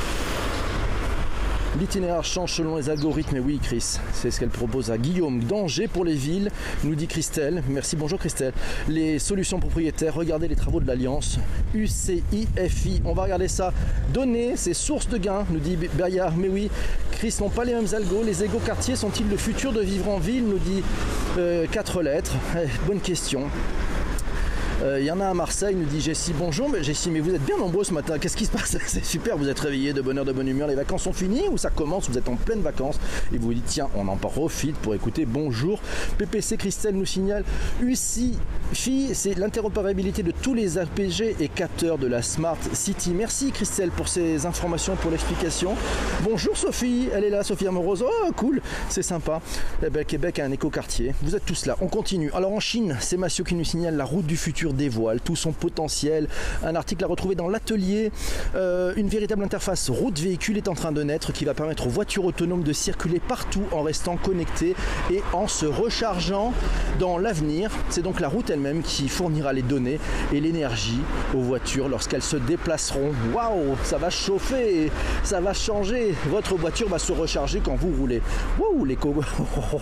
L'itinéraire 1.81 2.23
change 2.23 2.52
selon 2.52 2.76
les 2.76 2.91
algorithmes, 2.91 3.37
et 3.37 3.41
oui 3.41 3.59
Chris, 3.62 3.99
c'est 4.12 4.31
ce 4.31 4.38
qu'elle 4.38 4.50
propose 4.50 4.91
à 4.91 4.99
Guillaume. 4.99 5.43
Danger 5.43 5.88
pour 5.88 6.05
les 6.05 6.14
villes, 6.14 6.50
nous 6.85 6.95
dit 6.95 7.07
Christelle. 7.07 7.62
Merci, 7.69 7.97
bonjour 7.97 8.19
Christelle. 8.19 8.52
Les 8.88 9.19
solutions 9.19 9.59
propriétaires, 9.59 10.14
regardez 10.14 10.49
les 10.49 10.55
travaux 10.55 10.81
de 10.81 10.87
l'Alliance. 10.87 11.38
UCIFI, 11.75 13.00
on 13.07 13.14
va 13.14 13.23
regarder 13.23 13.49
ça. 13.49 13.73
Données, 14.12 14.52
c'est 14.57 14.75
source 14.75 15.09
de 15.09 15.17
gains, 15.17 15.47
nous 15.50 15.61
dit 15.61 15.79
Bayard. 15.95 16.37
Mais 16.37 16.49
oui, 16.49 16.71
Chris 17.12 17.35
n'ont 17.41 17.49
pas 17.49 17.64
les 17.64 17.73
mêmes 17.73 17.95
algos. 17.95 18.23
Les 18.23 18.45
égaux 18.45 18.59
quartiers 18.59 18.97
sont-ils 18.97 19.29
le 19.29 19.38
futur 19.38 19.73
de 19.73 19.81
vivre 19.81 20.11
en 20.11 20.19
ville, 20.19 20.45
nous 20.45 20.59
dit 20.59 20.83
4 21.37 21.38
euh, 21.38 22.02
lettres. 22.02 22.35
Eh, 22.55 22.69
bonne 22.87 23.00
question. 23.00 23.45
Euh, 24.83 24.99
Il 25.01 25.07
y 25.07 25.11
en 25.12 25.21
a 25.21 25.27
à 25.27 25.35
Marseille, 25.35 25.77
nous 25.77 25.85
dit 25.85 26.01
Jessie. 26.01 26.33
Bonjour, 26.37 26.69
mais 26.69 26.83
Jessie, 26.83 27.11
mais 27.11 27.21
vous 27.21 27.33
êtes 27.33 27.45
bien 27.45 27.57
nombreux 27.57 27.85
ce 27.85 27.93
matin. 27.93 28.19
Qu'est-ce 28.19 28.37
qui 28.37 28.47
se 28.47 28.51
passe? 28.51 28.77
C'est 28.87 29.05
super, 29.05 29.37
vous 29.37 29.49
êtes 29.49 29.61
réveillés 29.61 29.93
de 29.93 30.01
bonne 30.01 30.19
heure, 30.19 30.25
de 30.25 30.33
bonne 30.33 30.49
humeur. 30.49 30.67
Les 30.67 30.75
vacances 30.75 31.03
sont 31.03 31.12
finies 31.12 31.49
ou 31.49 31.57
ça 31.57 31.71
commence? 31.71 32.09
Vous 32.09 32.19
êtes 32.19 32.29
en 32.29 32.37
pleine 32.37 32.62
vacances 32.62 32.99
et 33.33 33.39
vous 33.39 33.47
vous 33.47 33.55
dites 33.55 33.67
tiens, 33.67 33.89
on 33.95 34.09
en 34.09 34.17
profite 34.17 34.77
pour 34.77 34.95
écouter 34.95 35.25
Bonjour. 35.25 35.81
PPC 36.19 36.57
Christelle 36.57 36.97
nous 36.97 37.07
signale 37.07 37.45
UCI 37.81 38.37
c'est 39.12 39.37
l'interopérabilité 39.37 40.23
de 40.23 40.31
tous 40.31 40.55
les 40.55 40.79
APG 40.79 41.37
et 41.41 41.49
capteurs 41.49 41.99
de 41.99 42.07
la 42.07 42.23
Smart 42.23 42.57
City. 42.73 43.12
Merci 43.15 43.53
Christelle 43.53 43.91
pour 43.91 44.09
ces 44.09 44.47
informations, 44.47 44.97
pour 44.97 45.11
l'explication. 45.11 45.75
Bonjour 46.23 46.57
Sophie, 46.57 47.09
elle 47.12 47.25
est 47.25 47.31
là, 47.31 47.45
Sophie 47.45 47.67
Amorose. 47.67 48.03
Oh 48.03 48.33
cool, 48.35 48.62
c'est 48.89 49.03
sympa. 49.03 49.43
Eh 49.85 49.91
ben, 49.91 50.05
Québec 50.05 50.39
a 50.39 50.47
un 50.47 50.51
écoquartier. 50.53 51.15
Vous 51.23 51.37
êtes 51.37 51.45
tous 51.45 51.67
là, 51.67 51.77
on 51.83 51.89
continue. 51.89 52.31
Alors 52.33 52.53
en 52.53 52.61
Chine, 52.61 52.97
c'est 53.01 53.19
Massio 53.19 53.45
qui 53.45 53.55
nous 53.55 53.65
signale 53.65 53.97
la 53.97 54.05
route 54.07 54.27
du 54.27 54.39
futur 54.39 54.72
dévoile 54.73 55.21
tout 55.21 55.37
son 55.37 55.52
potentiel. 55.52 56.29
Un 56.64 56.75
article 56.75 57.05
à 57.05 57.07
retrouver 57.07 57.35
dans 57.35 57.49
l'atelier. 57.49 58.11
Euh, 58.55 58.93
une 58.97 59.09
véritable 59.09 59.45
interface 59.45 59.91
route-véhicule 59.91 60.57
est 60.57 60.69
en 60.69 60.75
train 60.75 60.93
de 60.93 61.02
naître 61.02 61.33
qui 61.33 61.45
va 61.45 61.55
permettre 61.55 61.87
aux 61.87 61.91
voitures 61.91 62.25
autonomes 62.25 62.62
de 62.62 62.73
circuler 62.73 63.21
partout 63.21 63.64
en 63.73 63.83
restant 63.83 64.17
connectées 64.17 64.75
et 65.11 65.23
en 65.33 65.49
se 65.49 65.67
rechargeant 65.67 66.52
dans 66.99 67.19
l'avenir. 67.19 67.71
C'est 67.91 68.02
donc 68.02 68.21
la 68.21 68.29
route 68.29 68.50
elle-même 68.50 68.83
qui 68.83 69.09
fournira 69.09 69.52
les 69.52 69.62
données 69.62 69.99
et 70.33 70.41
l'énergie 70.41 71.00
aux 71.35 71.41
voitures 71.41 71.88
lorsqu'elles 71.88 72.23
se 72.23 72.37
déplaceront. 72.37 73.12
Waouh, 73.35 73.76
ça 73.85 73.99
va 73.99 74.11
chauffer, 74.11 74.91
ça 75.23 75.41
va 75.41 75.52
changer. 75.52 76.14
Votre 76.29 76.57
voiture 76.57 76.88
va 76.88 76.99
se 76.99 77.12
recharger 77.12 77.61
quand 77.64 77.76
vous 77.76 77.93
roulez. 77.99 78.23
Waouh, 78.59 78.85
l'éco, 78.85 79.14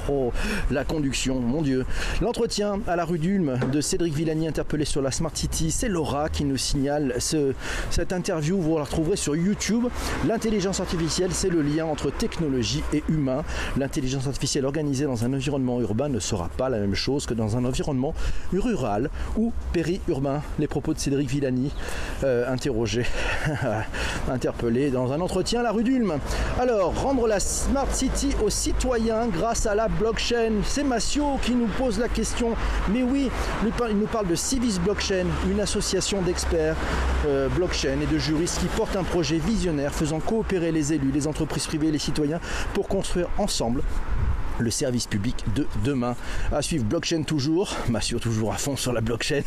la 0.71 0.85
conduction, 0.85 1.41
mon 1.41 1.63
Dieu. 1.63 1.85
L'entretien 2.21 2.81
à 2.87 2.97
la 2.97 3.05
rue 3.05 3.19
d'Ulm 3.19 3.59
de 3.73 3.81
Cédric 3.81 4.15
Villani 4.15 4.49
interpellé 4.49 4.80
sur 4.85 5.03
la 5.03 5.11
Smart 5.11 5.31
City, 5.35 5.71
c'est 5.71 5.89
Laura 5.89 6.29
qui 6.29 6.45
nous 6.45 6.57
signale 6.57 7.15
ce- 7.19 7.55
cette 7.91 8.13
interview. 8.13 8.61
Vous 8.61 8.77
la 8.79 8.85
retrouverez 8.85 9.17
sur 9.17 9.37
YouTube. 9.37 9.87
L'intelligence 10.27 10.81
artificielle, 10.81 11.31
c'est 11.33 11.49
le 11.51 11.63
lien 11.63 11.85
entre 11.87 12.11
technologie 12.11 12.83
et 12.93 13.03
humain. 13.09 13.43
L'intelligence 13.77 14.27
artificielle 14.27 14.65
organisée 14.65 15.05
dans 15.05 15.25
un 15.25 15.33
environnement 15.33 15.81
urbain 15.81 16.09
ne 16.09 16.19
sera 16.21 16.49
pas 16.57 16.69
la 16.69 16.79
même 16.79 16.95
chose 16.95 17.27
que 17.27 17.35
dans 17.35 17.57
un 17.57 17.65
environnement 17.65 18.15
rural 18.53 19.11
ou 19.37 19.53
périurbain. 19.73 20.43
Les 20.59 20.67
propos 20.67 20.95
de 20.95 20.99
Cédric 20.99 21.29
Villani, 21.29 21.71
euh, 22.25 22.51
interrogé, 22.53 23.05
interpellé 24.31 24.91
dans 24.91 25.13
un 25.13 25.21
entretien 25.21 25.61
à 25.61 25.63
la 25.63 25.73
rue 25.73 25.85
d'Ulm. 25.85 26.15
Alors, 26.59 26.95
rendre 27.03 27.27
la 27.27 27.41
Smart 27.41 27.93
City 27.93 28.31
aux 28.45 28.51
citoyens 28.51 29.27
grâce 29.29 29.67
à 29.67 29.75
la 29.75 29.89
blockchain. 29.89 30.53
C'est 30.65 30.85
Massio 30.85 31.39
qui 31.43 31.53
nous 31.55 31.69
pose 31.79 31.99
la 31.99 32.09
question. 32.09 32.51
Mais 32.93 33.03
oui, 33.03 33.31
il 33.89 33.97
nous 33.97 34.07
parle 34.07 34.29
de 34.29 34.35
Blockchain, 34.79 35.27
une 35.51 35.61
association 35.61 36.23
d'experts 36.23 36.77
euh, 37.27 37.49
blockchain 37.49 37.99
et 38.01 38.07
de 38.07 38.19
juristes 38.19 38.61
qui 38.61 38.67
porte 38.67 38.97
un 38.97 39.03
projet 39.03 39.39
visionnaire 39.39 39.93
faisant 39.93 40.21
coopérer 40.21 40.71
les 40.71 40.93
élus, 40.93 41.11
les 41.11 41.27
entreprises 41.27 41.67
privées 41.67 41.89
et 41.89 41.93
les 41.93 41.99
citoyens 41.99 42.41
pour 42.73 42.89
construire 42.89 43.29
ensemble 43.39 43.83
le 44.61 44.71
service 44.71 45.07
public 45.07 45.45
de 45.55 45.67
demain. 45.85 46.17
À 46.53 46.63
suivre 46.63 46.85
blockchain 46.85 47.23
toujours, 47.23 47.77
Massio 47.89 48.19
toujours 48.19 48.53
à 48.53 48.57
fond 48.57 48.77
sur 48.77 48.93
la 48.93 49.01
blockchain. 49.01 49.43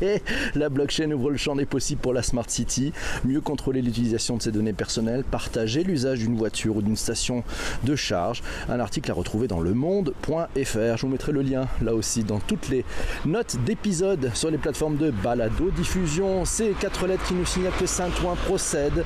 la 0.54 0.68
blockchain 0.68 1.10
ouvre 1.12 1.30
le 1.30 1.36
champ 1.36 1.56
des 1.56 1.66
possibles 1.66 2.00
pour 2.00 2.12
la 2.12 2.22
Smart 2.22 2.48
City, 2.48 2.92
mieux 3.24 3.40
contrôler 3.40 3.82
l'utilisation 3.82 4.36
de 4.36 4.42
ses 4.42 4.52
données 4.52 4.72
personnelles, 4.72 5.24
partager 5.24 5.82
l'usage 5.84 6.20
d'une 6.20 6.36
voiture 6.36 6.76
ou 6.76 6.82
d'une 6.82 6.96
station 6.96 7.44
de 7.84 7.96
charge. 7.96 8.42
Un 8.68 8.80
article 8.80 9.10
à 9.10 9.14
retrouver 9.14 9.48
dans 9.48 9.60
le 9.60 9.74
monde.fr. 9.74 10.96
Je 10.96 11.00
vous 11.02 11.08
mettrai 11.08 11.32
le 11.32 11.42
lien 11.42 11.68
là 11.80 11.94
aussi 11.94 12.24
dans 12.24 12.38
toutes 12.38 12.68
les 12.68 12.84
notes 13.24 13.56
d'épisodes 13.64 14.30
sur 14.34 14.50
les 14.50 14.58
plateformes 14.58 14.96
de 14.96 15.10
balado 15.10 15.70
diffusion. 15.70 16.44
C'est 16.44 16.70
quatre 16.78 17.06
lettres 17.06 17.24
qui 17.24 17.34
nous 17.34 17.46
signalent 17.46 17.76
que 17.78 17.86
Saint-Ouen 17.86 18.36
procède 18.46 19.04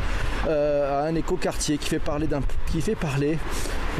euh, 0.49 1.05
à 1.05 1.09
un 1.09 1.15
écoquartier 1.15 1.79
qui 1.79 1.89
fait 1.89 1.99
parler 1.99 2.27
d'un 2.27 2.41
qui 2.71 2.81
fait 2.81 2.95
parler 2.95 3.39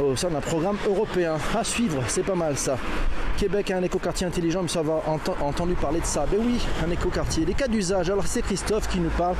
au 0.03 0.15
sein 0.15 0.29
d'un 0.29 0.41
programme 0.41 0.77
européen. 0.87 1.37
À 1.57 1.63
suivre, 1.63 2.01
c'est 2.07 2.23
pas 2.23 2.35
mal 2.35 2.57
ça. 2.57 2.77
Québec 3.37 3.69
a 3.69 3.77
un 3.77 3.83
écoquartier 3.83 4.25
intelligent, 4.25 4.63
mais 4.63 4.67
ça 4.67 4.81
va 4.81 5.03
ent- 5.05 5.45
entendu 5.45 5.73
parler 5.75 5.99
de 5.99 6.05
ça. 6.05 6.25
Ben 6.31 6.39
oui, 6.43 6.59
un 6.85 6.89
écoquartier. 6.89 7.45
Les 7.45 7.53
cas 7.53 7.67
d'usage. 7.67 8.09
Alors 8.09 8.25
c'est 8.25 8.41
Christophe 8.41 8.87
qui 8.87 8.99
nous 8.99 9.11
parle 9.11 9.35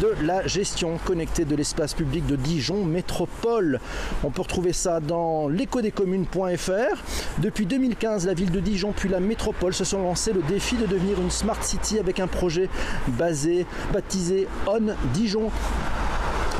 de 0.00 0.14
la 0.22 0.46
gestion 0.46 0.98
connectée 1.04 1.44
de 1.44 1.56
l'espace 1.56 1.94
public 1.94 2.24
de 2.26 2.36
Dijon 2.36 2.84
Métropole. 2.84 3.80
On 4.22 4.30
peut 4.30 4.42
retrouver 4.42 4.72
ça 4.72 5.00
dans 5.00 5.48
l'écodescommunes.fr. 5.48 7.02
Depuis 7.38 7.66
2015, 7.66 8.26
la 8.26 8.34
ville 8.34 8.50
de 8.52 8.60
Dijon 8.60 8.92
puis 8.96 9.08
la 9.08 9.20
métropole 9.20 9.74
se 9.74 9.84
sont 9.84 10.00
lancés 10.02 10.32
le 10.32 10.42
défi 10.42 10.76
de 10.76 10.86
devenir 10.86 11.20
une 11.20 11.30
smart 11.30 11.62
city 11.62 11.98
avec 11.98 12.20
un 12.20 12.26
projet 12.28 12.68
basé, 13.08 13.66
baptisé 13.92 14.46
On 14.66 14.80
Dijon. 15.12 15.50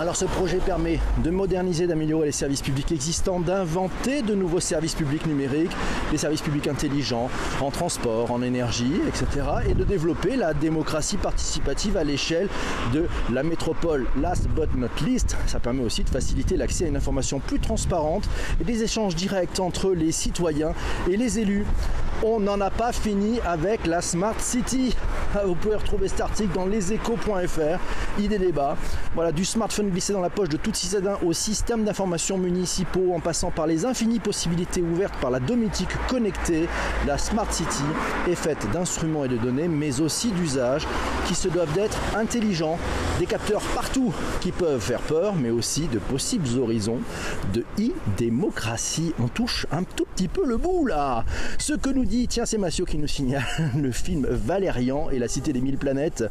Alors 0.01 0.17
ce 0.17 0.25
projet 0.25 0.57
permet 0.57 0.99
de 1.23 1.29
moderniser, 1.29 1.87
d'améliorer 1.87 2.25
les 2.25 2.33
services 2.33 2.63
publics 2.63 2.91
existants, 2.91 3.39
d'inventer 3.39 4.23
de 4.23 4.35
nouveaux 4.35 4.59
services 4.59 4.95
publics 4.95 5.27
numériques, 5.27 5.77
des 6.11 6.17
services 6.17 6.41
publics 6.41 6.69
intelligents 6.69 7.29
en 7.61 7.71
transport, 7.71 8.31
en 8.31 8.41
énergie, 8.41 8.95
etc. 9.07 9.47
et 9.69 9.75
de 9.75 9.85
développer 9.85 10.37
la 10.37 10.55
démocratie 10.55 11.19
participative 11.19 11.99
à 11.99 12.05
l'échelle 12.05 12.49
de 12.95 13.09
la 13.31 13.43
métropole. 13.43 14.07
Last 14.19 14.49
but 14.49 14.75
not 14.75 14.89
least, 15.05 15.37
ça 15.47 15.61
permet 15.61 15.85
aussi 15.85 16.03
de 16.03 16.09
faciliter 16.09 16.57
l'accès 16.57 16.87
à 16.87 16.89
une 16.89 16.97
information 16.97 17.39
plus 17.39 17.61
transparente 17.61 18.27
et 18.59 18.65
des 18.65 18.83
échanges 18.83 19.15
directs 19.15 19.61
entre 19.61 19.91
les 19.91 20.13
citoyens 20.13 20.73
et 21.11 21.19
les 21.19 21.41
élus. 21.41 21.67
On 22.23 22.39
n'en 22.39 22.61
a 22.61 22.69
pas 22.69 22.93
fini 22.93 23.41
avec 23.47 23.87
la 23.87 24.03
Smart 24.03 24.39
City. 24.41 24.95
Ah, 25.35 25.47
Vous 25.47 25.55
pouvez 25.55 25.77
retrouver 25.77 26.07
cet 26.07 26.21
article 26.21 26.53
dans 26.53 26.67
leséchos.fr. 26.67 28.21
Idée 28.21 28.39
débat. 28.39 28.77
Voilà, 29.15 29.33
du 29.33 29.47
smartphone 29.47 29.89
glissé 29.89 30.13
dans 30.13 30.21
la 30.21 30.29
poche 30.29 30.51
de 30.51 30.59
tout 30.59 30.75
citadin 30.75 31.17
au 31.25 31.33
système 31.33 31.83
d'information 31.83 32.37
municipaux 32.37 33.15
en 33.15 33.21
passant 33.21 33.51
par 33.51 33.67
les 33.67 33.87
infinies 33.87 34.19
possibilités 34.19 34.83
ouvertes 34.83 35.15
par 35.19 35.31
la 35.31 35.41
domotique 35.41 35.89
connectée. 36.09 36.69
La 37.07 37.17
Smart 37.17 37.51
City 37.51 37.85
est 38.29 38.35
faite 38.35 38.71
d'instruments 38.71 39.25
et 39.25 39.29
de 39.29 39.39
données, 39.39 39.69
mais 39.69 40.03
aussi 40.03 40.31
d'usages 40.31 40.87
qui 41.27 41.35
se 41.35 41.49
doivent 41.49 41.73
d'être 41.73 41.97
intelligents. 42.15 42.79
Des 43.19 43.27
capteurs 43.27 43.63
partout 43.75 44.13
qui 44.43 44.53
peuvent 44.53 44.81
faire 44.81 45.01
peur, 45.01 45.35
mais 45.37 45.51
aussi 45.51 45.89
de 45.89 45.99
possibles 45.99 46.59
horizons 46.59 46.99
de 47.55 47.65
e-démocratie. 47.79 49.15
On 49.23 49.29
touche 49.29 49.67
un 49.73 49.85
tout 49.85 50.07
petit 50.15 50.29
peu 50.29 50.45
le 50.45 50.59
bout 50.59 50.87
là. 50.87 51.25
Ce 51.59 51.73
que 51.73 51.89
nous 51.89 52.10
tiens, 52.11 52.45
c'est 52.45 52.59
Massio 52.59 52.85
qui 52.85 52.99
nous 52.99 53.07
signale 53.07 53.45
le 53.77 53.93
film 53.93 54.27
Valérian 54.29 55.11
et 55.11 55.19
la 55.21 55.29
cité 55.29 55.53
des 55.53 55.61
mille 55.61 55.79
planètes 55.79 56.25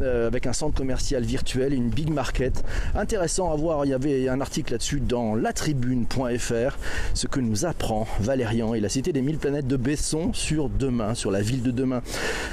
euh, 0.00 0.26
avec 0.26 0.48
un 0.48 0.52
centre 0.52 0.74
commercial 0.74 1.22
virtuel, 1.22 1.74
une 1.74 1.90
big 1.90 2.10
market. 2.10 2.64
Intéressant 2.96 3.52
à 3.52 3.56
voir, 3.56 3.84
il 3.84 3.90
y 3.90 3.94
avait 3.94 4.28
un 4.28 4.40
article 4.40 4.72
là-dessus 4.72 4.98
dans 4.98 5.36
latribune.fr, 5.36 6.76
ce 7.14 7.26
que 7.28 7.38
nous 7.38 7.64
apprend 7.64 8.08
Valérian 8.20 8.74
et 8.74 8.80
la 8.80 8.88
cité 8.88 9.12
des 9.12 9.22
mille 9.22 9.38
planètes 9.38 9.68
de 9.68 9.76
Besson 9.76 10.32
sur 10.32 10.68
demain, 10.68 11.14
sur 11.14 11.30
la 11.30 11.40
ville 11.40 11.62
de 11.62 11.70
demain. 11.70 12.02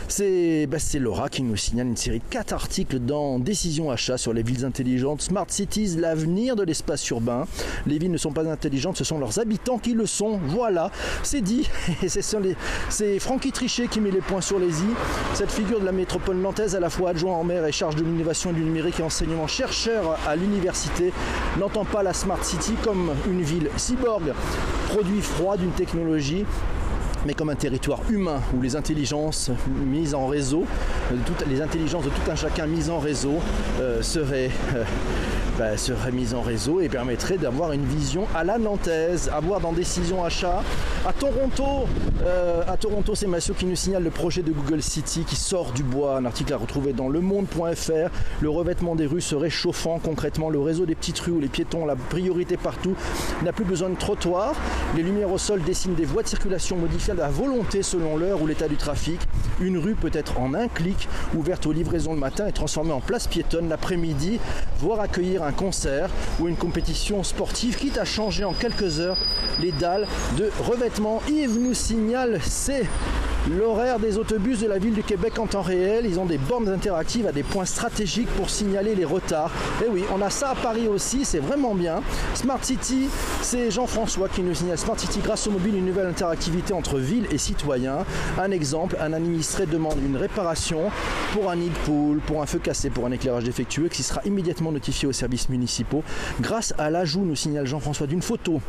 C'est 0.08 0.68
bah, 0.68 0.78
Laura 1.00 1.30
qui 1.30 1.42
nous 1.42 1.56
signale 1.56 1.88
une 1.88 1.98
série 1.98 2.20
de 2.20 2.24
quatre 2.30 2.54
articles 2.54 3.00
dans 3.00 3.40
Décision 3.40 3.90
Achat 3.90 4.18
sur 4.18 4.34
les 4.34 4.44
villes 4.44 4.66
intelligentes, 4.66 5.24
Smart 5.24 5.46
Cities, 5.48 5.96
l'avenir 5.98 6.56
de 6.56 6.64
l'espace 6.64 7.08
urbain. 7.10 7.48
Les 7.88 7.98
villes 7.98 8.12
ne 8.12 8.18
sont 8.18 8.32
pas 8.32 8.48
intelligentes, 8.48 8.98
ce 8.98 9.04
sont 9.04 9.18
leurs 9.18 9.40
habitants 9.40 9.80
qui 9.80 9.94
le 9.94 10.06
sont. 10.06 10.40
Voilà, 10.46 10.92
c'est 11.24 11.42
dit. 11.42 11.68
Et 12.04 12.10
c'est 12.10 12.22
sur 12.22 12.40
les- 12.40 12.56
c'est 12.90 13.20
Francky 13.20 13.52
Trichet 13.52 13.88
qui 13.88 14.02
met 14.02 14.12
les 14.12 14.22
points 14.22 14.42
sur 14.42 14.60
les 14.60 14.82
i. 14.82 14.88
Cette 15.34 15.52
figure 15.52 15.80
de 15.80 15.86
la 15.86 15.92
métropole 15.92 16.38
nantaise, 16.38 16.76
à 16.76 16.80
la 16.80 16.90
fois 16.90 17.12
adjoint 17.12 17.34
en 17.34 17.44
maire 17.44 17.66
et 17.66 17.72
charge 17.72 17.96
de 17.96 18.04
l'innovation 18.04 18.52
du 18.52 18.62
numérique 18.62 19.00
et 19.00 19.04
enseignement 19.04 19.48
chercheur 19.48 20.18
à 20.28 20.36
l'université, 20.36 21.14
n'entend 21.60 21.86
pas 21.86 22.04
la 22.04 22.14
Smart 22.14 22.44
City 22.44 22.74
comme 22.84 23.12
une 23.30 23.42
ville 23.42 23.70
cyborg, 23.78 24.34
produit 24.90 25.22
froid 25.22 25.58
d'une 25.58 25.72
technologie 25.72 26.46
mais 27.26 27.34
comme 27.34 27.50
un 27.50 27.56
territoire 27.56 28.00
humain 28.10 28.42
où 28.56 28.62
les 28.62 28.76
intelligences 28.76 29.52
mises 29.86 30.16
en 30.16 30.28
réseau, 30.28 30.66
les 31.50 31.62
intelligences 31.62 32.06
de 32.06 32.10
tout 32.10 32.32
un 32.32 32.36
chacun 32.36 32.66
mises 32.66 32.90
en 32.90 33.00
réseau 33.00 33.40
euh, 33.80 34.02
seraient, 34.02 34.52
euh, 34.76 34.84
bah, 35.60 35.76
seraient 35.76 36.14
mises 36.14 36.34
en 36.34 36.42
réseau 36.42 36.80
et 36.80 36.88
permettraient 36.88 37.38
d'avoir 37.38 37.74
une 37.74 37.84
vision 37.84 38.26
à 38.34 38.46
la 38.46 38.58
nantaise, 38.58 39.30
à 39.36 39.42
voir 39.42 39.60
dans 39.60 39.74
Décision 39.74 40.24
Achat. 40.24 40.64
À 41.06 41.12
Toronto, 41.12 41.86
euh, 42.24 42.64
à 42.66 42.78
Toronto, 42.78 43.14
c'est 43.14 43.28
Massio 43.28 43.54
qui 43.54 43.66
nous 43.66 43.76
signale 43.76 44.04
le 44.04 44.10
projet 44.10 44.42
de 44.42 44.54
Google 44.54 44.82
City 44.82 45.26
qui 45.28 45.36
sort 45.36 45.74
du 45.74 45.84
bois, 45.84 46.16
un 46.16 46.24
article 46.24 46.54
à 46.54 46.58
retrouver 46.58 46.94
dans 46.94 47.10
lemonde.fr. 47.10 48.10
Le 48.40 48.50
revêtement 48.50 48.96
des 48.96 49.06
rues 49.06 49.20
se 49.20 49.36
réchauffant 49.36 50.00
concrètement, 50.00 50.50
le 50.50 50.62
réseau 50.62 50.86
des 50.86 50.96
petites 50.96 51.20
rues 51.20 51.34
où 51.34 51.40
les 51.42 51.50
piétons 51.50 51.84
ont 51.84 51.86
la 51.86 51.98
priorité 51.98 52.56
partout 52.56 52.96
n'a 53.44 53.52
plus 53.52 53.66
besoin 53.66 53.90
de 53.90 53.96
trottoirs. 53.96 54.56
Les 54.96 55.04
lumières 55.04 55.32
au 55.32 55.38
sol 55.38 55.62
dessinent 55.64 55.96
des 55.96 56.06
voies 56.06 56.24
de 56.24 56.30
circulation 56.30 56.78
modifiées 56.78 57.20
à 57.20 57.28
volonté 57.28 57.84
selon 57.84 58.16
l'heure 58.16 58.42
ou 58.42 58.48
l'état 58.48 58.70
du 58.70 58.78
trafic. 58.78 59.20
Une 59.60 59.78
rue 59.78 59.96
peut 59.96 60.12
être 60.14 60.40
en 60.40 60.54
un 60.54 60.70
clic, 60.70 61.10
ouverte 61.36 61.66
aux 61.66 61.74
livraisons 61.74 62.14
le 62.14 62.20
matin 62.20 62.48
et 62.48 62.54
transformée 62.54 62.94
en 62.94 63.02
place 63.02 63.28
piétonne 63.28 63.68
l'après-midi, 63.68 64.40
voire 64.80 65.02
accueillir 65.02 65.44
un 65.44 65.49
concert 65.52 66.10
ou 66.40 66.48
une 66.48 66.56
compétition 66.56 67.24
sportive, 67.24 67.78
quitte 67.78 67.98
à 67.98 68.06
changer 68.06 68.44
en 68.44 68.54
quelques 68.54 69.00
heures 69.00 69.18
les 69.60 69.72
dalles 69.72 70.08
de 70.38 70.50
revêtement. 70.60 71.22
Yves 71.30 71.60
nous 71.60 71.74
signale, 71.74 72.40
c'est 72.42 72.86
l'horaire 73.50 74.00
des 74.00 74.18
autobus 74.18 74.60
de 74.60 74.68
la 74.68 74.78
ville 74.78 74.94
du 74.94 75.04
Québec 75.04 75.40
en 75.40 75.48
temps 75.48 75.62
réel. 75.62 76.06
Ils 76.06 76.20
ont 76.20 76.26
des 76.26 76.38
bornes 76.38 76.70
interactives 76.70 77.28
à 77.28 77.32
des 77.32 77.44
points 77.44 77.66
stratégiques 77.66 78.30
pour 78.36 78.50
signaler 78.50 78.96
les 78.96 79.06
retards. 79.06 79.52
Et 79.84 79.88
oui, 79.90 80.04
on 80.14 80.22
a 80.22 80.30
ça 80.30 80.50
à 80.50 80.56
Paris 80.56 80.88
aussi, 80.88 81.26
c'est 81.26 81.40
vraiment 81.40 81.76
bien. 81.76 82.02
Smart 82.36 82.64
City, 82.64 83.08
c'est 83.42 83.72
Jean-François 83.72 84.30
qui 84.30 84.42
nous 84.42 84.54
signale 84.54 84.78
Smart 84.78 85.00
City 85.00 85.20
grâce 85.24 85.48
au 85.48 85.52
mobile, 85.52 85.76
une 85.76 85.86
nouvelle 85.86 86.08
interactivité 86.08 86.74
entre 86.74 86.98
ville 86.98 87.28
et 87.32 87.38
citoyen. 87.38 88.06
Un 88.38 88.52
exemple, 88.52 88.98
un 89.00 89.14
administré 89.14 89.66
demande 89.66 89.98
une 90.04 90.18
réparation 90.18 90.92
pour 91.34 91.50
un 91.50 91.56
nid 91.56 91.70
de 91.70 91.78
poule, 91.86 92.20
pour 92.20 92.42
un 92.42 92.46
feu 92.46 92.60
cassé, 92.60 92.90
pour 92.90 93.06
un 93.06 93.12
éclairage 93.12 93.44
défectueux 93.44 93.88
qui 93.88 94.04
sera 94.04 94.22
immédiatement 94.26 94.72
notifié 94.72 95.08
aux 95.08 95.14
services 95.14 95.50
municipaux 95.50 96.04
grâce 96.42 96.74
à 96.78 96.90
l'ajout, 96.90 97.26
nous 97.26 97.36
signale 97.36 97.66
Jean-François, 97.66 98.08
d'une 98.08 98.22
photo 98.22 98.62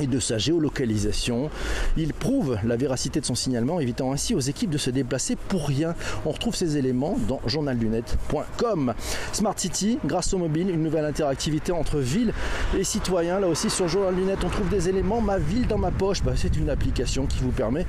et 0.00 0.06
de 0.06 0.20
sa 0.20 0.38
géolocalisation. 0.38 1.50
Il 1.96 2.12
prouve 2.14 2.58
la 2.64 2.76
véracité 2.76 3.20
de 3.20 3.26
son 3.26 3.34
signalement, 3.34 3.80
évitant 3.80 4.12
ainsi 4.12 4.34
aux 4.34 4.40
équipes 4.40 4.70
de 4.70 4.78
se 4.78 4.90
déplacer 4.90 5.36
pour 5.36 5.66
rien. 5.66 5.94
On 6.24 6.30
retrouve 6.30 6.54
ces 6.54 6.76
éléments 6.76 7.16
dans 7.28 7.40
journallunet.com. 7.46 8.94
Smart 9.32 9.54
City, 9.56 9.98
grâce 10.04 10.32
au 10.34 10.38
mobile, 10.38 10.70
une 10.70 10.82
nouvelle 10.82 11.04
interactivité 11.04 11.72
entre 11.72 11.98
ville 11.98 12.32
et 12.76 12.84
citoyen. 12.84 13.40
Là 13.40 13.48
aussi 13.48 13.70
sur 13.70 13.88
Journal 13.88 14.14
Lunet, 14.14 14.36
on 14.44 14.48
trouve 14.48 14.68
des 14.68 14.88
éléments. 14.88 15.20
Ma 15.20 15.38
ville 15.38 15.66
dans 15.66 15.78
ma 15.78 15.90
poche, 15.90 16.22
bah, 16.22 16.32
c'est 16.36 16.56
une 16.56 16.70
application 16.70 17.26
qui 17.26 17.38
vous 17.40 17.50
permet 17.50 17.86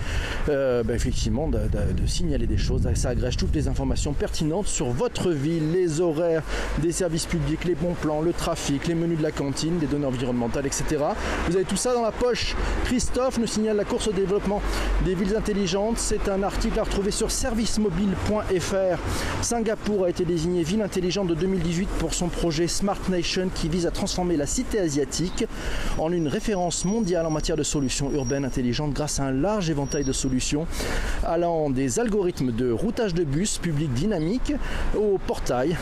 euh, 0.50 0.84
bah, 0.84 0.93
effectivement 0.93 1.48
de, 1.48 1.60
de, 1.60 2.06
signaler 2.08 2.48
des 2.48 2.58
choses. 2.58 2.88
Ça 2.95 3.10
agrège 3.10 3.38
toutes 3.38 3.54
les 3.54 3.67
informations 3.67 4.13
pertinentes 4.13 4.67
sur 4.67 4.88
votre 4.88 5.32
ville, 5.32 5.72
les 5.72 6.02
horaires 6.02 6.43
des 6.80 6.91
services 6.91 7.26
publics, 7.26 7.65
les 7.65 7.76
bons 7.76 7.93
plans, 7.93 8.22
le 8.22 8.34
trafic, 8.34 8.88
les 8.88 8.95
menus 8.95 9.17
de 9.17 9.24
la 9.24 9.32
cantine, 9.32 9.78
des 9.78 9.86
données 9.86 10.06
environnementales, 10.06 10.65
etc. 10.65 10.84
Vous 11.48 11.56
avez 11.56 11.65
tout 11.65 11.78
ça 11.78 11.93
dans 11.93 11.99
la 12.02 12.12
poche. 12.12 12.56
Christophe 12.86 13.38
nous 13.38 13.48
signale 13.48 13.78
la 13.78 13.84
course 13.84 14.08
au 14.08 14.12
développement 14.12 14.62
des 15.06 15.16
villes 15.16 15.36
intelligentes. 15.36 15.98
C'est 15.98 16.30
un 16.30 16.44
article 16.44 16.80
à 16.80 16.84
retrouver 16.84 17.12
sur 17.12 17.32
servicemobile.fr. 17.32 18.98
Singapour 19.42 20.06
a 20.06 20.10
été 20.10 20.26
désignée 20.26 20.64
ville 20.64 20.82
intelligente 20.82 21.28
de 21.28 21.36
2018 21.36 21.90
pour 22.00 22.14
son 22.14 22.28
projet 22.28 22.68
Smart 22.68 23.00
Nation 23.10 23.50
qui 23.54 23.70
vise 23.70 23.86
à 23.86 23.92
transformer 23.92 24.38
la 24.38 24.46
cité 24.46 24.80
asiatique 24.80 25.46
en 25.98 26.12
une 26.12 26.28
référence 26.28 26.86
mondiale 26.86 27.26
en 27.26 27.32
matière 27.32 27.58
de 27.58 27.64
solutions 27.64 28.12
urbaines 28.12 28.46
intelligentes 28.46 28.94
grâce 28.94 29.20
à 29.20 29.24
un 29.24 29.32
large 29.32 29.70
éventail 29.70 30.04
de 30.04 30.14
solutions 30.14 30.68
allant 31.26 31.70
des 31.70 32.00
algorithmes 32.00 32.52
de 32.52 32.72
routage 32.72 33.14
de 33.14 33.24
bus 33.24 33.58
public 33.58 33.94
dynamique 33.94 34.54
au 34.98 35.18
portail 35.26 35.78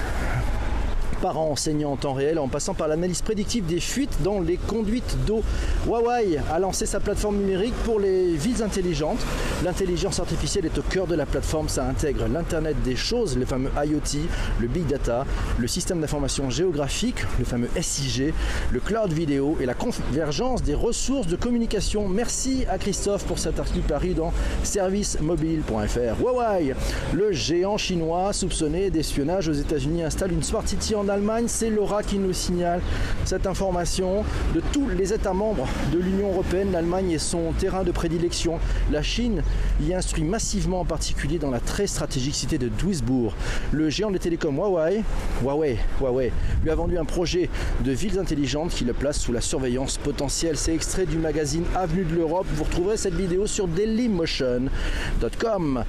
parents 1.17 1.51
enseignants 1.51 1.91
en 1.91 1.95
temps 1.97 2.13
réel 2.13 2.39
en 2.39 2.47
passant 2.47 2.73
par 2.73 2.87
l'analyse 2.87 3.21
prédictive 3.21 3.65
des 3.65 3.79
fuites 3.79 4.21
dans 4.23 4.39
les 4.39 4.57
conduites 4.57 5.17
d'eau. 5.25 5.41
Huawei 5.85 6.39
a 6.51 6.59
lancé 6.59 6.85
sa 6.85 6.99
plateforme 6.99 7.37
numérique 7.37 7.73
pour 7.83 7.99
les 7.99 8.35
villes 8.35 8.63
intelligentes. 8.63 9.19
L'intelligence 9.63 10.19
artificielle 10.19 10.65
est 10.65 10.77
au 10.77 10.81
cœur 10.81 11.07
de 11.07 11.15
la 11.15 11.25
plateforme, 11.25 11.69
ça 11.69 11.85
intègre 11.85 12.27
l'Internet 12.27 12.75
des 12.83 12.95
choses, 12.95 13.37
le 13.37 13.45
fameux 13.45 13.71
IoT, 13.75 14.27
le 14.59 14.67
Big 14.67 14.87
Data, 14.87 15.25
le 15.57 15.67
système 15.67 15.99
d'information 16.01 16.49
géographique, 16.49 17.17
le 17.39 17.45
fameux 17.45 17.69
SIG, 17.81 18.33
le 18.71 18.79
cloud 18.79 19.11
vidéo 19.11 19.57
et 19.59 19.65
la 19.65 19.73
convergence 19.73 20.61
des 20.63 20.75
ressources 20.75 21.27
de 21.27 21.35
communication. 21.35 22.07
Merci 22.07 22.65
à 22.69 22.77
Christophe 22.77 23.25
pour 23.25 23.39
cet 23.39 23.59
article 23.59 23.87
paru 23.87 24.13
dans 24.13 24.31
servicemobile.fr. 24.63 26.21
Huawei, 26.21 26.75
le 27.13 27.31
géant 27.31 27.77
chinois 27.77 28.33
soupçonné 28.33 28.89
d'espionnage 28.89 29.47
aux 29.49 29.53
États-Unis, 29.53 30.03
installe 30.03 30.31
une 30.31 30.43
Smart 30.43 30.67
City 30.67 30.95
en 30.95 31.06
Allemagne. 31.09 31.45
C'est 31.47 31.69
Laura 31.69 32.03
qui 32.03 32.17
nous 32.17 32.33
signale 32.33 32.81
cette 33.25 33.47
information. 33.47 34.23
De 34.53 34.61
tous 34.71 34.89
les 34.89 35.13
États 35.13 35.33
membres 35.33 35.67
de 35.91 35.99
l'Union 35.99 36.31
européenne, 36.31 36.71
l'Allemagne 36.71 37.11
est 37.11 37.17
son 37.17 37.51
terrain 37.53 37.83
de 37.83 37.91
prédilection. 37.91 38.59
La 38.91 39.01
Chine 39.01 39.41
y 39.81 39.93
instruit 39.93 40.23
massivement, 40.23 40.81
en 40.81 40.85
particulier 40.85 41.39
dans 41.39 41.51
la 41.51 41.59
très 41.59 41.87
stratégique 41.87 42.35
cité 42.35 42.57
de 42.57 42.67
Duisbourg. 42.67 43.33
Le 43.71 43.89
géant 43.89 44.11
des 44.11 44.19
télécoms 44.19 44.55
Huawei, 44.55 45.03
Huawei, 45.43 45.77
Huawei 45.99 46.31
lui 46.63 46.69
a 46.69 46.75
vendu 46.75 46.97
un 46.97 47.05
projet 47.05 47.49
de 47.83 47.91
villes 47.91 48.19
intelligentes 48.19 48.71
qui 48.71 48.85
le 48.85 48.93
place 48.93 49.19
sous 49.19 49.31
la 49.31 49.41
surveillance 49.41 49.97
potentielle. 49.97 50.57
C'est 50.57 50.73
extrait 50.73 51.05
du 51.05 51.17
magazine 51.17 51.65
Avenue 51.75 52.05
de 52.05 52.15
l'Europe. 52.15 52.47
Vous 52.53 52.63
retrouverez 52.63 52.97
cette 52.97 53.15
vidéo 53.15 53.47
sur 53.47 53.67
dailymotion.com. 53.67 55.83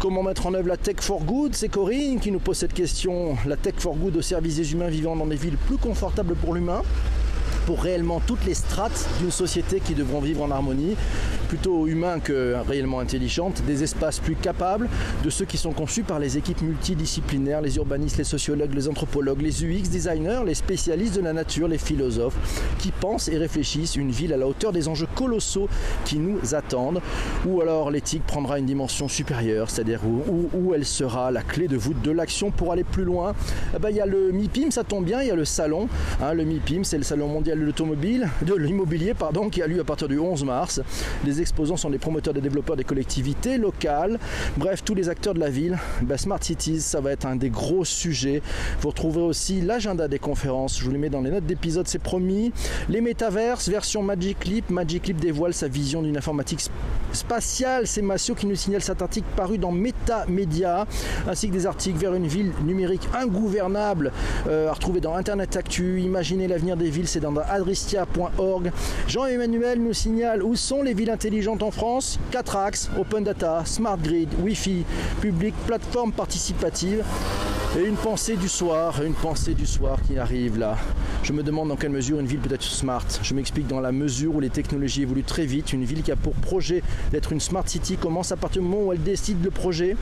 Comment 0.00 0.22
mettre 0.22 0.46
en 0.46 0.54
œuvre 0.54 0.68
la 0.68 0.76
tech 0.76 0.96
for 1.00 1.24
good? 1.24 1.56
C'est 1.56 1.68
Corinne 1.68 2.20
qui 2.20 2.30
nous 2.30 2.38
pose 2.38 2.56
cette 2.56 2.72
question. 2.72 3.36
La 3.46 3.56
tech 3.56 3.74
for 3.78 3.96
good 3.96 4.16
au 4.16 4.22
service 4.22 4.54
des 4.54 4.72
humains 4.72 4.86
vivant 4.86 5.16
dans 5.16 5.26
des 5.26 5.34
villes 5.34 5.56
plus 5.56 5.76
confortables 5.76 6.36
pour 6.36 6.54
l'humain 6.54 6.82
pour 7.66 7.82
réellement 7.82 8.18
toutes 8.26 8.46
les 8.46 8.54
strates 8.54 9.06
d'une 9.20 9.30
société 9.30 9.80
qui 9.80 9.94
devront 9.94 10.20
vivre 10.20 10.42
en 10.42 10.50
harmonie, 10.50 10.96
plutôt 11.48 11.86
humain 11.86 12.20
que 12.20 12.54
réellement 12.68 13.00
intelligente, 13.00 13.62
des 13.66 13.82
espaces 13.82 14.20
plus 14.20 14.36
capables, 14.36 14.88
de 15.24 15.30
ceux 15.30 15.46
qui 15.46 15.56
sont 15.56 15.72
conçus 15.72 16.02
par 16.02 16.18
les 16.18 16.36
équipes 16.36 16.60
multidisciplinaires, 16.62 17.62
les 17.62 17.76
urbanistes, 17.76 18.18
les 18.18 18.24
sociologues, 18.24 18.74
les 18.74 18.88
anthropologues, 18.88 19.40
les 19.40 19.64
UX 19.64 19.88
designers, 19.90 20.42
les 20.44 20.54
spécialistes 20.54 21.16
de 21.16 21.22
la 21.22 21.32
nature, 21.32 21.66
les 21.66 21.78
philosophes, 21.78 22.36
qui 22.78 22.92
pensent 22.92 23.28
et 23.28 23.38
réfléchissent 23.38 23.96
une 23.96 24.10
ville 24.10 24.32
à 24.32 24.36
la 24.36 24.46
hauteur 24.46 24.72
des 24.72 24.88
enjeux 24.88 25.08
colossaux 25.14 25.68
qui 26.04 26.18
nous 26.18 26.54
attendent, 26.54 27.00
ou 27.46 27.60
alors 27.60 27.90
l'éthique 27.90 28.24
prendra 28.26 28.58
une 28.58 28.66
dimension 28.66 29.08
supérieure, 29.08 29.70
c'est-à-dire 29.70 30.00
où, 30.06 30.74
elle 30.74 30.84
sera 30.84 31.30
la 31.30 31.42
clé 31.42 31.66
de 31.66 31.76
voûte 31.76 32.02
de 32.02 32.10
l'action 32.10 32.50
pour 32.50 32.72
aller 32.72 32.84
plus 32.84 33.04
loin. 33.04 33.32
Eh 33.74 33.78
ben, 33.78 33.88
il 33.88 33.96
y 33.96 34.00
a 34.00 34.06
le 34.06 34.32
MIPIM, 34.32 34.70
ça 34.70 34.84
tombe 34.84 35.04
bien, 35.04 35.22
il 35.22 35.28
y 35.28 35.30
a 35.30 35.34
le 35.34 35.46
salon, 35.46 35.88
hein, 36.20 36.34
le 36.34 36.44
MIPIM, 36.44 36.84
c'est 36.84 36.98
le 36.98 37.04
salon 37.04 37.28
mondial 37.28 37.58
de 37.58 37.64
l'automobile, 37.64 38.28
de 38.42 38.54
l'immobilier, 38.54 39.14
pardon, 39.14 39.48
qui 39.48 39.62
a 39.62 39.66
lieu 39.66 39.80
à 39.80 39.84
partir 39.84 40.08
du 40.08 40.18
11 40.18 40.44
mars. 40.44 40.80
Exposants 41.40 41.76
sont 41.76 41.90
les 41.90 41.98
promoteurs 41.98 42.34
des 42.34 42.40
développeurs 42.40 42.76
des 42.76 42.84
collectivités 42.84 43.58
locales, 43.58 44.18
bref, 44.56 44.82
tous 44.84 44.94
les 44.94 45.08
acteurs 45.08 45.34
de 45.34 45.40
la 45.40 45.50
ville. 45.50 45.78
Ben, 46.02 46.16
Smart 46.16 46.42
Cities, 46.42 46.80
ça 46.80 47.00
va 47.00 47.12
être 47.12 47.26
un 47.26 47.36
des 47.36 47.50
gros 47.50 47.84
sujets. 47.84 48.42
Vous 48.80 48.88
retrouverez 48.88 49.24
aussi 49.24 49.60
l'agenda 49.60 50.08
des 50.08 50.18
conférences, 50.18 50.78
je 50.78 50.84
vous 50.84 50.90
les 50.90 50.98
mets 50.98 51.10
dans 51.10 51.20
les 51.20 51.30
notes 51.30 51.46
d'épisode, 51.46 51.88
c'est 51.88 51.98
promis. 51.98 52.52
Les 52.88 53.00
métaverses, 53.00 53.68
version 53.68 54.02
Magic 54.02 54.44
Leap. 54.44 54.70
Magic 54.70 55.06
Leap 55.06 55.18
dévoile 55.18 55.54
sa 55.54 55.68
vision 55.68 56.02
d'une 56.02 56.16
informatique 56.16 56.60
spatiale. 57.12 57.86
C'est 57.86 58.02
Massio 58.02 58.34
qui 58.34 58.46
nous 58.46 58.56
signale 58.56 58.82
cet 58.82 59.02
article 59.02 59.26
paru 59.36 59.58
dans 59.58 59.72
Metamedia, 59.72 60.86
ainsi 61.28 61.48
que 61.48 61.52
des 61.52 61.66
articles 61.66 61.98
vers 61.98 62.14
une 62.14 62.26
ville 62.26 62.52
numérique 62.64 63.08
ingouvernable 63.14 64.12
euh, 64.46 64.68
à 64.68 64.72
retrouver 64.72 65.00
dans 65.00 65.14
Internet 65.14 65.56
Actu. 65.56 66.00
Imaginez 66.00 66.48
l'avenir 66.48 66.76
des 66.76 66.90
villes, 66.90 67.08
c'est 67.08 67.20
dans 67.20 67.34
adristia.org. 67.36 68.72
Jean-Emmanuel 69.06 69.80
nous 69.80 69.92
signale 69.92 70.42
où 70.42 70.56
sont 70.56 70.82
les 70.82 70.94
villes 70.94 71.10
intelligentes 71.10 71.27
en 71.60 71.70
France 71.70 72.18
4 72.30 72.56
axes, 72.56 72.90
Open 72.98 73.22
Data, 73.22 73.62
Smart 73.66 73.98
Grid, 73.98 74.30
Wi-Fi, 74.42 74.84
public, 75.20 75.54
plateforme 75.66 76.10
participative. 76.10 77.04
Et 77.78 77.84
une 77.84 77.96
pensée 77.96 78.36
du 78.36 78.48
soir, 78.48 79.02
une 79.04 79.12
pensée 79.12 79.52
du 79.52 79.66
soir 79.66 79.98
qui 80.06 80.18
arrive 80.18 80.58
là. 80.58 80.78
Je 81.22 81.34
me 81.34 81.42
demande 81.42 81.68
dans 81.68 81.76
quelle 81.76 81.90
mesure 81.90 82.18
une 82.18 82.26
ville 82.26 82.40
peut 82.40 82.54
être 82.54 82.62
smart. 82.62 83.04
Je 83.22 83.34
m'explique 83.34 83.66
dans 83.66 83.80
la 83.80 83.92
mesure 83.92 84.36
où 84.36 84.40
les 84.40 84.48
technologies 84.48 85.02
évoluent 85.02 85.22
très 85.22 85.44
vite. 85.44 85.74
Une 85.74 85.84
ville 85.84 86.02
qui 86.02 86.10
a 86.10 86.16
pour 86.16 86.32
projet 86.32 86.82
d'être 87.12 87.30
une 87.30 87.40
smart 87.40 87.68
city 87.68 87.98
commence 87.98 88.32
à 88.32 88.36
partir 88.36 88.62
du 88.62 88.68
moment 88.68 88.86
où 88.86 88.92
elle 88.94 89.02
décide 89.02 89.44
le 89.44 89.50
projet 89.50 89.96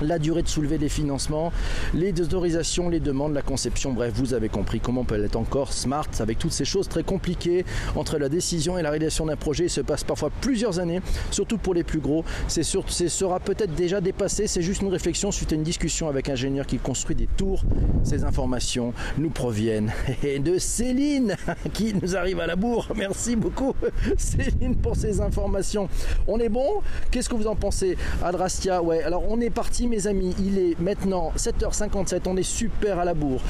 la 0.00 0.18
durée 0.18 0.42
de 0.42 0.48
soulever 0.48 0.78
des 0.78 0.88
financements, 0.88 1.52
les 1.94 2.18
autorisations, 2.20 2.88
les 2.88 3.00
demandes, 3.00 3.34
la 3.34 3.42
conception, 3.42 3.92
bref, 3.92 4.12
vous 4.14 4.34
avez 4.34 4.48
compris 4.48 4.80
comment 4.80 5.04
peut 5.04 5.22
être 5.22 5.36
encore 5.36 5.72
smart 5.72 6.08
avec 6.20 6.38
toutes 6.38 6.52
ces 6.52 6.64
choses 6.64 6.88
très 6.88 7.02
compliquées 7.02 7.64
entre 7.96 8.18
la 8.18 8.28
décision 8.28 8.78
et 8.78 8.82
la 8.82 8.90
réalisation 8.90 9.26
d'un 9.26 9.36
projet. 9.36 9.64
Il 9.64 9.70
se 9.70 9.80
passe 9.80 10.04
parfois 10.04 10.30
plusieurs 10.40 10.78
années, 10.78 11.00
surtout 11.30 11.58
pour 11.58 11.74
les 11.74 11.84
plus 11.84 12.00
gros. 12.00 12.24
C'est 12.48 12.62
sera 12.62 13.40
peut-être 13.40 13.74
déjà 13.74 14.00
dépassé, 14.00 14.46
c'est 14.46 14.62
juste 14.62 14.82
une 14.82 14.88
réflexion 14.88 15.30
suite 15.30 15.52
à 15.52 15.54
une 15.54 15.62
discussion 15.62 16.08
avec 16.08 16.28
un 16.28 16.32
ingénieur 16.32 16.66
qui 16.66 16.78
construit 16.78 17.14
des 17.14 17.26
tours. 17.26 17.62
Ces 18.02 18.24
informations 18.24 18.94
nous 19.18 19.30
proviennent 19.30 19.92
de 20.22 20.58
Céline 20.58 21.36
qui 21.72 21.94
nous 21.94 22.16
arrive 22.16 22.40
à 22.40 22.46
la 22.46 22.56
bourre. 22.56 22.88
Merci 22.96 23.36
beaucoup 23.36 23.74
Céline 24.16 24.76
pour 24.76 24.96
ces 24.96 25.20
informations. 25.20 25.88
On 26.26 26.38
est 26.38 26.48
bon? 26.48 26.80
Qu'est-ce 27.10 27.28
que 27.28 27.34
vous 27.34 27.46
en 27.46 27.54
pensez? 27.54 27.96
Adrastia, 28.22 28.82
ouais. 28.82 29.02
Alors 29.02 29.24
on 29.28 29.40
est 29.40 29.50
parti 29.50 29.86
mes 29.92 30.06
amis, 30.06 30.34
il 30.38 30.58
est 30.58 30.80
maintenant 30.80 31.32
7h57, 31.36 32.22
on 32.24 32.38
est 32.38 32.42
super 32.42 32.98
à 32.98 33.04
la 33.04 33.12
bourre. 33.12 33.42